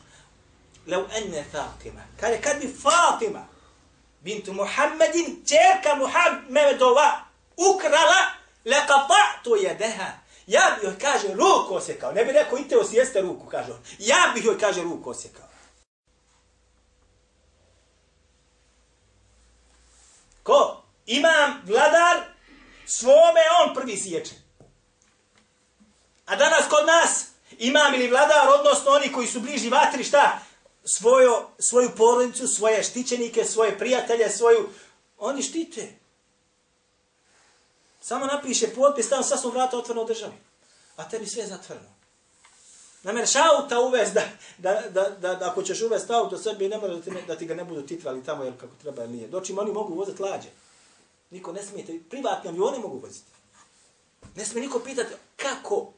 Leu 0.87 1.05
enne 1.17 1.45
Fatima. 1.53 2.01
Kaže, 2.21 2.41
kad 2.41 2.61
bi 2.61 2.77
Fatima, 2.83 3.47
bintu 4.21 4.53
Muhammedin, 4.53 5.45
čerka 5.47 5.95
Muhammedova, 5.95 7.21
ukrala, 7.57 8.21
lekata'tu 8.65 9.57
jedeha. 9.63 10.13
Ja 10.47 10.77
bih 10.77 10.85
joj, 10.85 10.99
kaže, 10.99 11.29
ruku 11.29 11.75
osjekao. 11.75 12.13
Ne 12.13 12.25
bi 12.25 12.33
rekao, 12.33 12.59
ite 12.59 12.79
osjeste 12.79 13.21
ruku, 13.21 13.47
kaže 13.47 13.73
on. 13.73 13.79
Ja 13.99 14.33
bih 14.35 14.45
joj, 14.45 14.59
kaže, 14.59 14.83
ruku 14.83 15.11
osjekao. 15.11 15.49
Ko? 20.43 20.88
Imam 21.09 21.63
vladar, 21.67 22.17
svome 22.87 23.41
on 23.65 23.75
prvi 23.75 23.97
sječe. 23.97 24.35
A 26.27 26.37
danas 26.37 26.65
kod 26.71 26.87
nas, 26.87 27.27
imam 27.59 27.95
ili 27.95 28.09
vladar, 28.09 28.49
odnosno 28.59 28.91
oni 28.91 29.13
koji 29.13 29.27
su 29.27 29.41
bliži 29.41 29.71
vatri, 29.71 30.05
šta? 30.05 30.39
Svojo, 30.85 31.49
svoju 31.59 31.91
porodicu, 31.97 32.49
svoje 32.49 32.83
štićenike, 32.83 33.45
svoje 33.45 33.79
prijatelje, 33.79 34.31
svoju... 34.31 34.69
Oni 35.19 35.43
štite. 35.43 35.89
Samo 38.01 38.27
napiše 38.27 38.75
potpis, 38.75 39.09
tamo 39.09 39.23
sad 39.23 39.41
smo 39.41 39.51
vrata 39.51 39.79
otvoreno 39.79 40.05
državi. 40.05 40.33
A 40.97 41.09
tebi 41.09 41.27
sve 41.27 41.43
je 41.43 41.49
zatvoreno. 41.49 41.89
Namjeraš 43.03 43.37
auta 43.37 43.81
uvez 43.81 44.13
da, 44.13 44.23
da, 44.59 44.83
da, 44.91 45.11
da, 45.11 45.35
da 45.35 45.51
ako 45.51 45.63
ćeš 45.63 45.83
uvesti 45.83 46.13
auto 46.13 46.39
sebi, 46.39 46.69
ne 46.69 46.79
mora 46.79 46.95
da 46.95 47.03
ti, 47.03 47.11
ne, 47.11 47.23
da 47.23 47.37
ti 47.37 47.47
ga 47.47 47.55
ne 47.55 47.65
budu 47.65 47.83
titrali 47.83 48.25
tamo 48.25 48.45
jer 48.45 48.61
kako 48.61 48.73
treba 48.83 49.05
ili 49.05 49.13
nije. 49.13 49.29
Doći 49.29 49.55
oni 49.59 49.73
mogu 49.73 49.95
voziti 49.95 50.23
lađe. 50.23 50.49
Niko 51.31 51.53
ne 51.53 51.63
smije, 51.63 52.01
privatni 52.11 52.51
avioni 52.51 52.79
mogu 52.79 52.99
voziti. 52.99 53.31
Ne 54.35 54.45
smije 54.45 54.67
niko 54.67 54.79
pitati 54.79 55.15
kako 55.37 55.93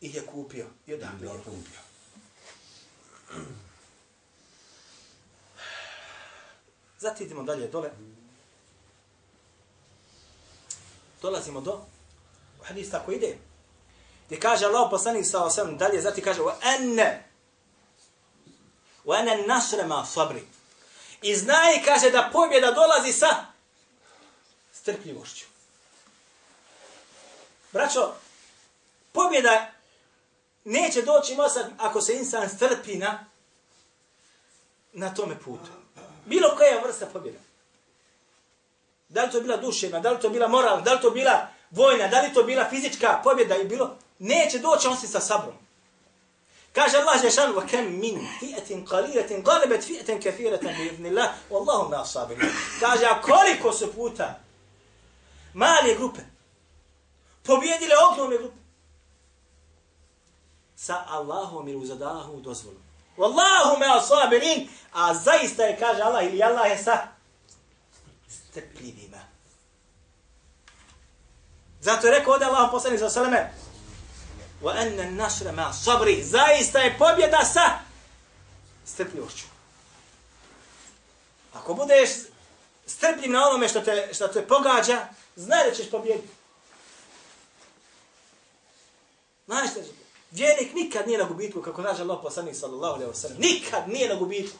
ih 0.00 0.14
je 0.14 0.26
kupio 0.26 0.66
i 0.86 0.94
odakle 0.94 1.26
je 1.26 1.38
kupio. 1.38 1.80
Zatim 6.98 7.26
idemo 7.26 7.42
dalje 7.42 7.68
dole. 7.68 7.90
Dolazimo 11.22 11.60
do 11.60 11.80
hadista 12.62 13.02
koji 13.04 13.16
ide. 13.16 13.38
Gdje 14.26 14.40
kaže 14.40 14.66
Allah 14.66 14.88
poslanik 14.90 15.26
sa 15.26 15.44
osam 15.44 15.78
dalje, 15.78 16.00
zati 16.00 16.22
kaže 16.22 16.40
wa 16.40 16.54
enne 16.76 17.30
wa 19.04 19.20
enne 19.20 19.46
nasre 19.46 19.86
ma 19.86 20.04
sabri. 20.04 20.44
I 21.22 21.34
kaže, 21.84 22.10
da 22.10 22.30
pobjeda 22.32 22.72
dolazi 22.72 23.12
sa 23.12 23.49
strpljivošću. 24.80 25.44
Braćo, 27.72 28.12
pobjeda 29.12 29.70
neće 30.64 31.02
doći 31.02 31.34
mosak 31.36 31.66
ako 31.78 32.00
se 32.00 32.14
insan 32.14 32.48
strpi 32.48 32.96
na, 32.96 33.24
na 34.92 35.14
tome 35.14 35.38
putu. 35.38 35.70
Bilo 36.24 36.56
koja 36.56 36.80
vrsta 36.80 37.06
pobjeda. 37.06 37.38
Da 39.08 39.24
li 39.24 39.30
to 39.30 39.40
bila 39.40 39.56
duševna, 39.56 40.00
da 40.00 40.10
li 40.10 40.20
to 40.20 40.28
bila 40.28 40.48
moralna, 40.48 40.82
da 40.82 40.92
li 40.92 41.00
to 41.00 41.10
bila 41.10 41.48
vojna, 41.70 42.08
da 42.08 42.20
li 42.20 42.34
to 42.34 42.42
bila 42.42 42.70
fizička 42.70 43.20
pobjeda 43.24 43.56
i 43.56 43.64
bilo, 43.64 43.96
neće 44.18 44.58
doći 44.58 44.88
on 44.88 44.96
si 44.96 45.06
sa 45.06 45.20
sabrom. 45.20 45.54
Kaže 46.72 46.96
Allah 46.96 47.22
Žešan, 47.22 47.52
wa 47.52 47.70
kam 47.70 47.84
min 47.84 48.28
fi'atin 48.40 48.86
qalilatin 48.86 49.42
galibat 49.42 49.80
fi'atin 49.80 50.22
kathiratan 50.22 50.74
bi 50.76 50.86
idnillah, 50.86 51.28
wallahu 51.50 51.90
ma 51.90 52.04
sabirin. 52.04 52.50
Kaže, 52.80 53.06
a 53.06 53.22
koliko 53.22 53.72
su 53.72 53.92
puta 53.92 54.40
male 55.54 55.94
grupe 55.94 56.20
pobjedile 57.42 57.94
ogromne 58.12 58.38
grupe 58.38 58.60
sa 60.76 61.04
Allahom 61.08 61.68
ili 61.68 61.76
uz 61.76 61.90
Allahovu. 61.90 62.42
Wallahu 63.16 63.78
ma 63.78 64.00
sabirin, 64.00 64.68
a 64.92 65.14
zaista 65.14 65.62
je, 65.62 65.76
kaže 65.76 66.02
Allah, 66.02 66.24
ili 66.24 66.42
Allah 66.42 66.70
je 66.70 66.78
sa 66.78 67.08
strpljivima. 68.28 69.18
Zato 71.80 72.06
je 72.06 72.18
rekao 72.18 72.32
ovdje 72.32 72.46
Allah 72.46 72.68
poslani 72.72 72.98
za 72.98 73.10
sveme, 73.10 73.52
wa 74.62 74.72
anna 74.76 75.10
nasra 75.10 75.52
ma 75.52 75.72
sabri, 75.72 76.24
zaista 76.24 76.78
je 76.78 76.98
pobjeda 76.98 77.44
sa 77.44 77.78
strpljivošću. 78.84 79.44
Ako 81.54 81.74
budeš 81.74 82.10
strpljiv 82.86 83.32
na 83.32 83.48
onome 83.48 83.68
što 83.68 83.80
te, 83.80 84.08
što 84.12 84.28
te 84.28 84.46
pogađa, 84.46 85.06
znaj 85.36 85.68
da 85.68 85.74
ćeš 85.74 85.90
pobjediti. 85.90 86.28
Znaš 89.46 89.70
što 89.70 89.82
će 89.82 89.90
Vjernik 90.30 90.74
nikad 90.74 91.06
nije 91.06 91.18
na 91.18 91.24
gubitku, 91.24 91.62
kako 91.62 91.82
kaže 91.82 92.02
Allah 92.02 92.18
poslanik 92.22 92.56
sallallahu 92.56 92.94
alaihi 92.94 93.12
wa 93.12 93.16
sallam. 93.16 93.38
Nikad 93.38 93.88
nije 93.88 94.08
na 94.08 94.14
gubitku. 94.14 94.58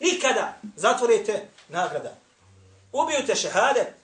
Nikada 0.00 0.58
zatvorite 0.76 1.48
nagrada. 1.68 2.16
Ubiju 2.92 3.26
te 3.26 3.36
šehade. 3.36 3.94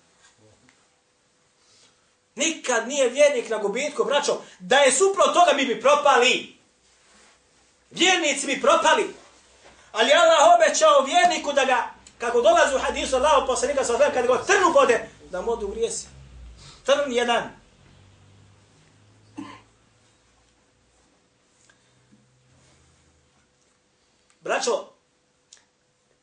Nikad 2.35 2.89
nije 2.89 3.09
vjernik 3.09 3.51
na 3.51 3.59
gubitku, 3.59 4.05
braćo. 4.05 4.43
Da 4.59 4.77
je 4.77 4.93
suprot 4.93 5.35
toga 5.35 5.53
mi 5.57 5.67
bi 5.67 5.81
propali. 5.81 6.57
Vjernici 7.91 8.47
bi 8.47 8.61
propali. 8.61 9.15
Ali 9.93 10.13
Allah 10.13 10.39
obećao 10.55 11.05
vjerniku 11.05 11.53
da 11.53 11.65
ga, 11.65 11.91
kako 12.19 12.41
dolazi 12.41 12.75
u 12.75 12.79
hadisu 12.79 13.17
Allah 13.17 13.45
poslanika 13.47 13.85
sallallahu 13.85 14.13
alaihi 14.13 14.29
wa 14.29 14.35
sallam, 14.35 14.47
kada 14.47 14.55
ga 14.55 14.61
trnu 14.61 14.73
bode, 14.73 15.09
da 15.31 15.43
mu 15.43 15.51
odu 15.51 15.69
grijesi. 15.69 16.07
Trn 16.85 17.13
jedan. 17.13 17.51
Braćo, 24.41 24.89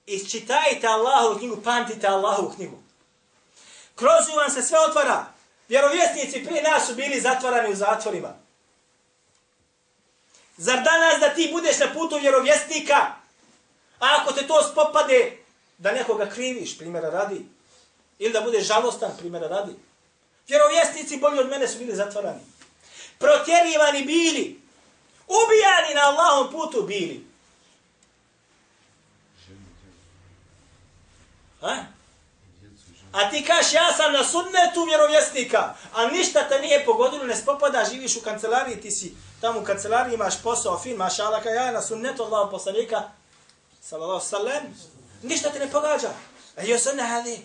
isčitajte 0.06 0.88
Allahovu 0.88 1.40
knjigu, 1.40 1.62
pamtite 1.64 2.08
Allahovu 2.08 2.54
knjigu. 2.56 2.78
Kroz 3.96 4.38
vam 4.38 4.52
se 4.52 4.62
sve 4.62 4.80
otvara. 4.90 5.26
Vjerovjesnici 5.68 6.46
prije 6.46 6.64
nas 6.64 6.88
su 6.88 6.96
bili 6.96 7.22
zatvarani 7.22 7.72
u 7.72 7.76
zatvorima. 7.76 8.34
Zar 10.58 10.84
danas 10.84 11.20
da 11.20 11.34
ti 11.36 11.50
budeš 11.52 11.80
na 11.80 11.94
putu 11.94 12.18
vjerovjesnika, 12.18 12.96
a 14.00 14.18
ako 14.22 14.34
te 14.34 14.48
to 14.48 14.64
spopade, 14.72 15.38
da 15.78 15.92
nekoga 15.92 16.30
kriviš, 16.30 16.78
primjera 16.78 17.10
radi, 17.10 17.46
ili 18.24 18.34
da 18.34 18.42
bude 18.42 18.62
žalostan, 18.62 19.12
primjera 19.20 19.48
radi. 19.48 19.76
Vjerovjesnici 20.48 21.18
bolji 21.18 21.40
od 21.40 21.50
mene 21.50 21.68
su 21.68 21.78
bili 21.78 21.96
zatvarani. 21.96 22.40
Protjerivani 23.20 24.04
bili. 24.04 24.62
Ubijani 25.28 25.94
na 25.96 26.02
Allahom 26.02 26.52
putu 26.52 26.82
bili. 26.82 27.28
Ha? 31.62 31.86
A 33.12 33.30
ti 33.30 33.46
kaš, 33.46 33.74
ja 33.74 33.94
sam 33.98 34.14
na 34.14 34.24
sunnetu 34.24 34.84
vjerovjesnika, 34.88 35.76
a 35.94 36.08
ništa 36.08 36.48
te 36.50 36.60
nije 36.60 36.86
pogodilo, 36.86 37.24
ne 37.24 37.36
spopada, 37.36 37.86
živiš 37.92 38.16
u 38.16 38.22
kancelariji, 38.22 38.82
ti 38.82 38.92
si 38.92 39.16
tamo 39.42 39.60
u 39.60 39.64
kancelariji, 39.64 40.14
imaš 40.14 40.42
posao, 40.44 40.80
fin, 40.80 40.98
maš 40.98 41.20
alaka, 41.20 41.50
ja 41.50 41.72
na 41.72 41.82
sunnetu 41.82 42.24
Allahom 42.24 42.52
poslanika, 42.52 43.02
sallallahu 43.82 44.26
sallam, 44.26 44.64
ništa 45.22 45.50
te 45.50 45.60
ne 45.60 45.72
pogađa. 45.72 46.10
A 46.58 46.64
jo 46.64 46.80
sunne 46.80 47.04
hadi. 47.04 47.42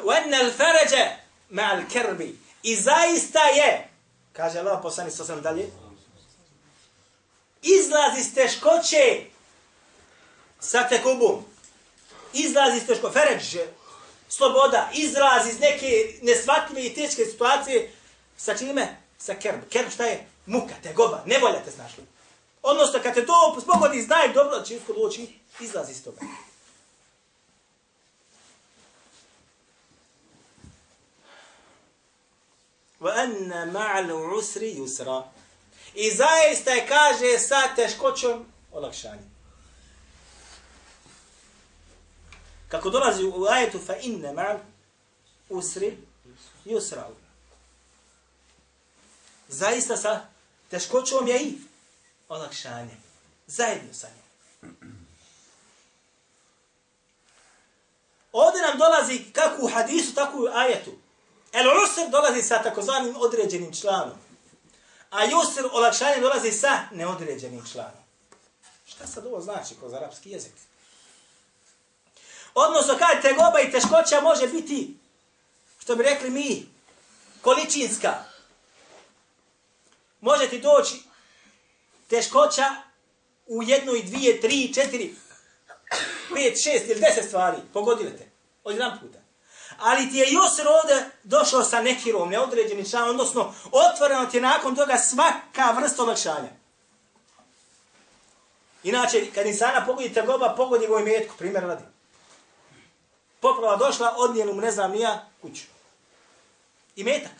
وَأَنَّ 0.00 0.34
الْفَرَجَ 0.34 0.94
مَعَ 1.50 1.72
الْكَرْبِ 1.72 2.34
I 2.62 2.76
zaista 2.76 3.40
je, 3.40 3.88
kaže 4.32 4.58
Allah 4.58 4.80
poslani 4.82 5.10
sa 5.10 5.24
sam 5.24 5.42
dalje, 5.42 5.70
izlazi 7.62 8.20
iz 8.20 8.34
teškoće 8.34 9.20
sa 10.60 10.88
tekubom. 10.88 11.44
Izlazi 12.32 12.76
iz 12.76 12.86
teškoće, 12.86 13.12
feređ, 13.12 13.56
sloboda, 14.28 14.90
izlazi 14.94 15.48
iz 15.48 15.60
neke 15.60 16.18
nesvatljive 16.22 16.86
i 16.86 16.94
teške 16.94 17.24
situacije 17.24 17.92
sa 18.36 18.56
čime? 18.56 18.96
Sa 19.18 19.34
kerb. 19.34 19.60
Kerb 19.70 19.90
šta 19.90 20.04
je? 20.04 20.26
Muka, 20.46 20.74
tegoba, 20.82 21.22
nevolja 21.26 21.64
te 21.64 21.70
snašla. 21.70 22.04
Odnosno, 22.62 23.00
kad 23.02 23.14
te 23.14 23.26
to 23.26 23.60
spogodi, 23.60 24.02
znaj 24.02 24.32
dobro 24.32 24.58
da 24.58 24.64
će 24.64 24.76
usko 24.76 24.92
doći, 24.92 25.28
izlazi 25.60 25.92
iz 25.92 26.04
toga. 26.04 26.20
وَأَنَّ 33.00 33.72
مَعَ 33.72 33.98
الْعُسْرِ 33.98 34.62
يُسْرًا 34.62 35.32
I 35.94 36.10
zaista 36.10 36.70
je, 36.70 36.86
kaže, 36.86 37.38
sa 37.38 37.74
teškoćom 37.76 38.46
olakšanje. 38.72 39.22
Kako 42.68 42.90
dolazi 42.90 43.24
u 43.24 43.46
ajetu 43.50 43.78
fa 43.86 43.96
inne 43.96 44.32
mal 44.32 44.58
usri 45.48 45.96
yusra. 46.64 47.04
Zaista 49.48 49.96
sa 49.96 50.26
teškoćom 50.70 51.28
je 51.28 51.42
i 51.42 51.58
olakšanje. 52.28 52.96
Zajedno 53.46 53.94
sa 53.94 54.06
njom. 54.06 54.24
Ovdje 58.32 58.62
nam 58.62 58.78
dolazi 58.78 59.24
kako 59.32 59.62
u 59.62 59.68
hadisu, 59.68 60.14
tako 60.14 60.38
u 60.38 60.46
ajetu. 60.54 60.92
El 61.51 61.67
usr 61.83 62.09
dolazi 62.09 62.41
sa 62.41 62.63
takozvanim 62.63 63.15
određenim 63.17 63.73
članom. 63.73 64.17
A 65.09 65.25
yusr 65.25 65.69
olakšanje 65.71 66.21
dolazi 66.21 66.51
sa 66.51 66.79
neodređenim 66.91 67.65
članom. 67.71 68.03
Šta 68.85 69.07
sad 69.07 69.25
ovo 69.25 69.41
znači 69.41 69.75
kroz 69.79 69.93
arapski 69.93 70.31
jezik? 70.31 70.53
Odnosno, 72.53 72.97
kada 72.97 73.21
tegoba 73.21 73.59
i 73.59 73.71
teškoća 73.71 74.21
može 74.21 74.47
biti, 74.47 74.97
što 75.79 75.95
bi 75.95 76.03
rekli 76.03 76.29
mi, 76.29 76.69
količinska. 77.41 78.13
Može 80.21 80.49
ti 80.49 80.59
doći 80.59 81.03
teškoća 82.07 82.75
u 83.47 83.63
jednoj, 83.63 84.03
dvije, 84.03 84.41
tri, 84.41 84.73
četiri, 84.73 85.15
pet, 86.35 86.63
šest 86.63 86.85
ili 86.85 86.99
deset 86.99 87.25
stvari. 87.25 87.57
Pogodile 87.73 88.17
te. 88.17 88.29
Od 88.63 88.75
jedan 88.75 88.99
puta. 88.99 89.19
Ali 89.79 90.09
ti 90.09 90.17
je 90.17 90.27
Jusr 90.31 90.67
ovdje 90.67 91.09
došao 91.23 91.63
sa 91.63 91.81
nekirom, 91.81 92.29
neodređenim 92.29 92.89
članom, 92.89 93.09
odnosno 93.09 93.53
otvoreno 93.71 94.25
ti 94.25 94.37
je 94.37 94.41
nakon 94.41 94.75
toga 94.75 94.97
svaka 94.97 95.71
vrsta 95.71 96.03
olakšanja. 96.03 96.49
Inače, 98.83 99.31
kad 99.35 99.45
insana 99.45 99.85
pogodi 99.85 100.13
tegoba, 100.13 100.53
pogodi 100.57 100.87
go 100.87 100.99
imetku, 100.99 101.35
primjer 101.37 101.63
radi. 101.63 101.83
Poprava 103.39 103.75
došla, 103.75 104.15
odnijela 104.17 104.53
mu, 104.53 104.61
ne 104.61 104.71
znam, 104.71 104.91
nija, 104.91 105.25
kuću. 105.41 105.63
Imetak. 106.95 107.31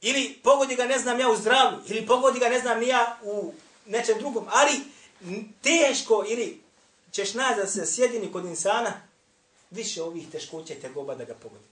Ili 0.00 0.40
pogodi 0.42 0.74
ga, 0.74 0.84
ne 0.84 0.98
znam, 0.98 1.20
ja 1.20 1.28
u 1.28 1.36
zdravlju, 1.36 1.78
ili 1.86 2.06
pogodi 2.06 2.38
ga, 2.38 2.48
ne 2.48 2.60
znam, 2.60 2.80
nija 2.80 3.16
u 3.22 3.52
nečem 3.86 4.18
drugom, 4.18 4.46
ali 4.50 4.80
teško, 5.62 6.24
ili 6.28 6.62
ćeš 7.12 7.34
naći 7.34 7.60
da 7.60 7.66
se 7.66 7.86
sjedini 7.86 8.32
kod 8.32 8.44
insana, 8.44 8.92
više 9.73 10.03
ovih 10.03 10.31
teškoća 10.31 10.73
i 10.73 10.79
tegoba 10.79 11.15
da 11.15 11.23
ga 11.25 11.33
pogodi. 11.33 11.63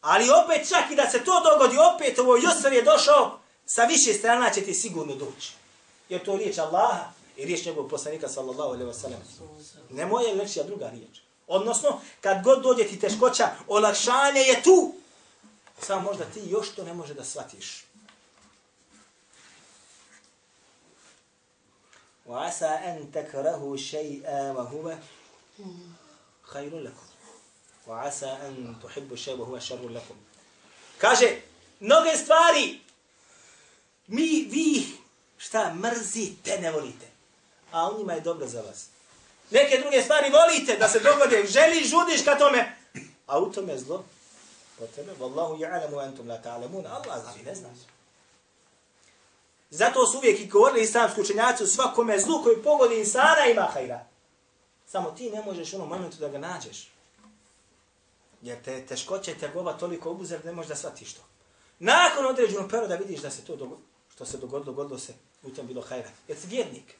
Ali 0.00 0.30
opet 0.44 0.68
čak 0.68 0.90
i 0.90 0.96
da 0.96 1.10
se 1.10 1.24
to 1.24 1.42
dogodi, 1.50 1.76
opet 1.94 2.18
ovo 2.18 2.36
Josar 2.36 2.72
je 2.72 2.82
došao, 2.82 3.38
sa 3.66 3.84
više 3.84 4.12
strana 4.12 4.50
će 4.50 4.60
ti 4.60 4.74
sigurno 4.74 5.14
doći. 5.14 5.52
Jer 6.08 6.24
to 6.24 6.36
riječ 6.36 6.58
Allaha 6.58 7.12
i 7.36 7.44
riječ 7.44 7.66
njegovog 7.66 7.90
poslanika 7.90 8.28
sallallahu 8.28 8.70
alaihi 8.70 8.90
wa 8.90 9.00
sallam. 9.00 9.20
Ne 9.90 10.06
moja 10.06 10.32
riječ, 10.32 10.56
a 10.56 10.62
druga 10.62 10.88
riječ. 10.88 11.20
Odnosno, 11.46 12.00
kad 12.20 12.44
god 12.44 12.62
dođe 12.62 12.84
ti 12.84 13.00
teškoća, 13.00 13.48
olakšanje 13.68 14.40
je 14.40 14.62
tu. 14.62 14.94
Samo 15.80 16.00
možda 16.00 16.24
ti 16.24 16.40
još 16.46 16.68
to 16.70 16.84
ne 16.84 16.94
može 16.94 17.14
da 17.14 17.24
shvatiš. 17.24 17.84
وعسى 22.26 22.66
أن 22.66 23.10
تكرهوا 23.12 23.76
شيئا 23.76 24.52
وهو 24.52 24.96
hajru 26.53 26.79
lakum. 26.79 27.07
Wa 27.87 28.03
asa 28.07 28.37
an 28.45 28.75
tuhibbu 28.81 29.17
shay 29.17 29.35
wa 29.35 29.45
huwa 29.45 29.61
sharrun 29.61 29.93
lakum. 29.93 30.17
Kaže, 30.97 31.41
mnoge 31.79 32.17
stvari 32.17 32.79
mi 34.07 34.47
vi 34.51 34.87
šta 35.37 35.73
mrzite, 35.73 36.57
ne 36.61 36.71
volite. 36.71 37.07
A 37.71 37.89
on 37.89 38.01
ima 38.01 38.13
je 38.13 38.21
dobro 38.21 38.47
za 38.47 38.61
vas. 38.61 38.85
Neke 39.51 39.77
druge 39.77 40.01
stvari 40.01 40.31
volite 40.31 40.77
da 40.77 40.87
se 40.87 40.99
dogode, 40.99 41.45
želiš, 41.47 41.89
žudiš 41.89 42.23
ka 42.25 42.37
tome. 42.37 42.75
A 43.27 43.39
u 43.39 43.51
tome 43.51 43.77
zlo, 43.77 44.03
po 44.79 44.87
tebe, 44.87 45.11
vallahu 45.19 45.57
wa 45.57 46.03
antum 46.03 46.27
la 46.27 46.41
ta'lamun. 46.41 46.85
Allah 46.85 47.21
zna, 47.21 47.33
ne 47.45 47.55
zna. 47.55 47.69
Zato 49.69 50.05
su 50.05 50.17
uvijek 50.17 50.39
i 50.39 50.47
govorili 50.47 50.83
islamski 50.83 51.21
učenjaci 51.21 51.63
u 51.63 51.67
svakome 51.67 52.19
zlu 52.19 52.43
koji 52.43 52.63
pogodi 52.63 52.99
insana 52.99 53.45
ima 53.45 53.61
hajra. 53.61 54.05
Samo 54.91 55.11
ti 55.11 55.31
ne 55.31 55.43
možeš 55.43 55.73
u 55.73 55.75
onom 55.75 55.89
momentu 55.89 56.17
da 56.17 56.29
ga 56.29 56.37
nađeš. 56.37 56.91
Jer 58.41 58.61
te 58.61 58.85
teškoće 58.85 59.33
te 59.33 59.39
tegoba 59.39 59.77
toliko 59.77 60.11
obuzer 60.11 60.39
da 60.39 60.49
ne 60.49 60.55
možeš 60.55 60.69
da 60.69 60.75
shvatiš 60.75 61.13
to. 61.13 61.21
Nakon 61.79 62.25
određenog 62.25 62.69
perioda 62.69 62.95
vidiš 62.95 63.21
da 63.21 63.31
se 63.31 63.41
to 63.41 63.55
dogodilo, 63.55 63.87
što 64.13 64.25
se 64.25 64.37
dogodilo, 64.37 64.73
dogodilo 64.73 64.99
se, 64.99 65.13
u 65.43 65.49
tom 65.49 65.67
bilo 65.67 65.81
hajra. 65.81 66.09
Jer 66.27 66.37
si 66.37 66.47
vjernik. 66.47 66.95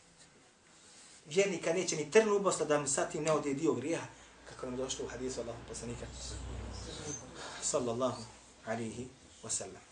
Vjernika 1.25 1.73
neće 1.73 1.95
ni 1.95 2.11
trnu 2.11 2.35
ubosta 2.35 2.65
da 2.65 2.79
mu 2.79 2.87
sad 2.87 3.11
tim 3.11 3.23
ne 3.23 3.31
ode 3.31 3.53
dio 3.53 3.73
grija, 3.73 4.01
kako 4.49 4.65
nam 4.65 4.77
došlo 4.77 5.05
u 5.05 5.09
hadisu 5.09 5.41
Allahu 5.41 5.59
poslanika. 5.69 6.05
Sallallahu 7.61 8.21
alihi 8.65 9.07
wasallam. 9.43 9.83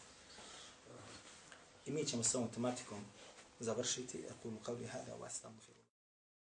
I 1.86 1.92
mi 1.92 2.06
ćemo 2.06 2.24
s 2.24 2.36
ovom 2.36 2.50
tematikom 2.50 3.06
završiti. 3.60 4.26
Aku 4.32 4.50
mu 4.50 4.60
hada 4.66 5.16
wa 5.22 5.26
astaghfiru. 5.26 5.77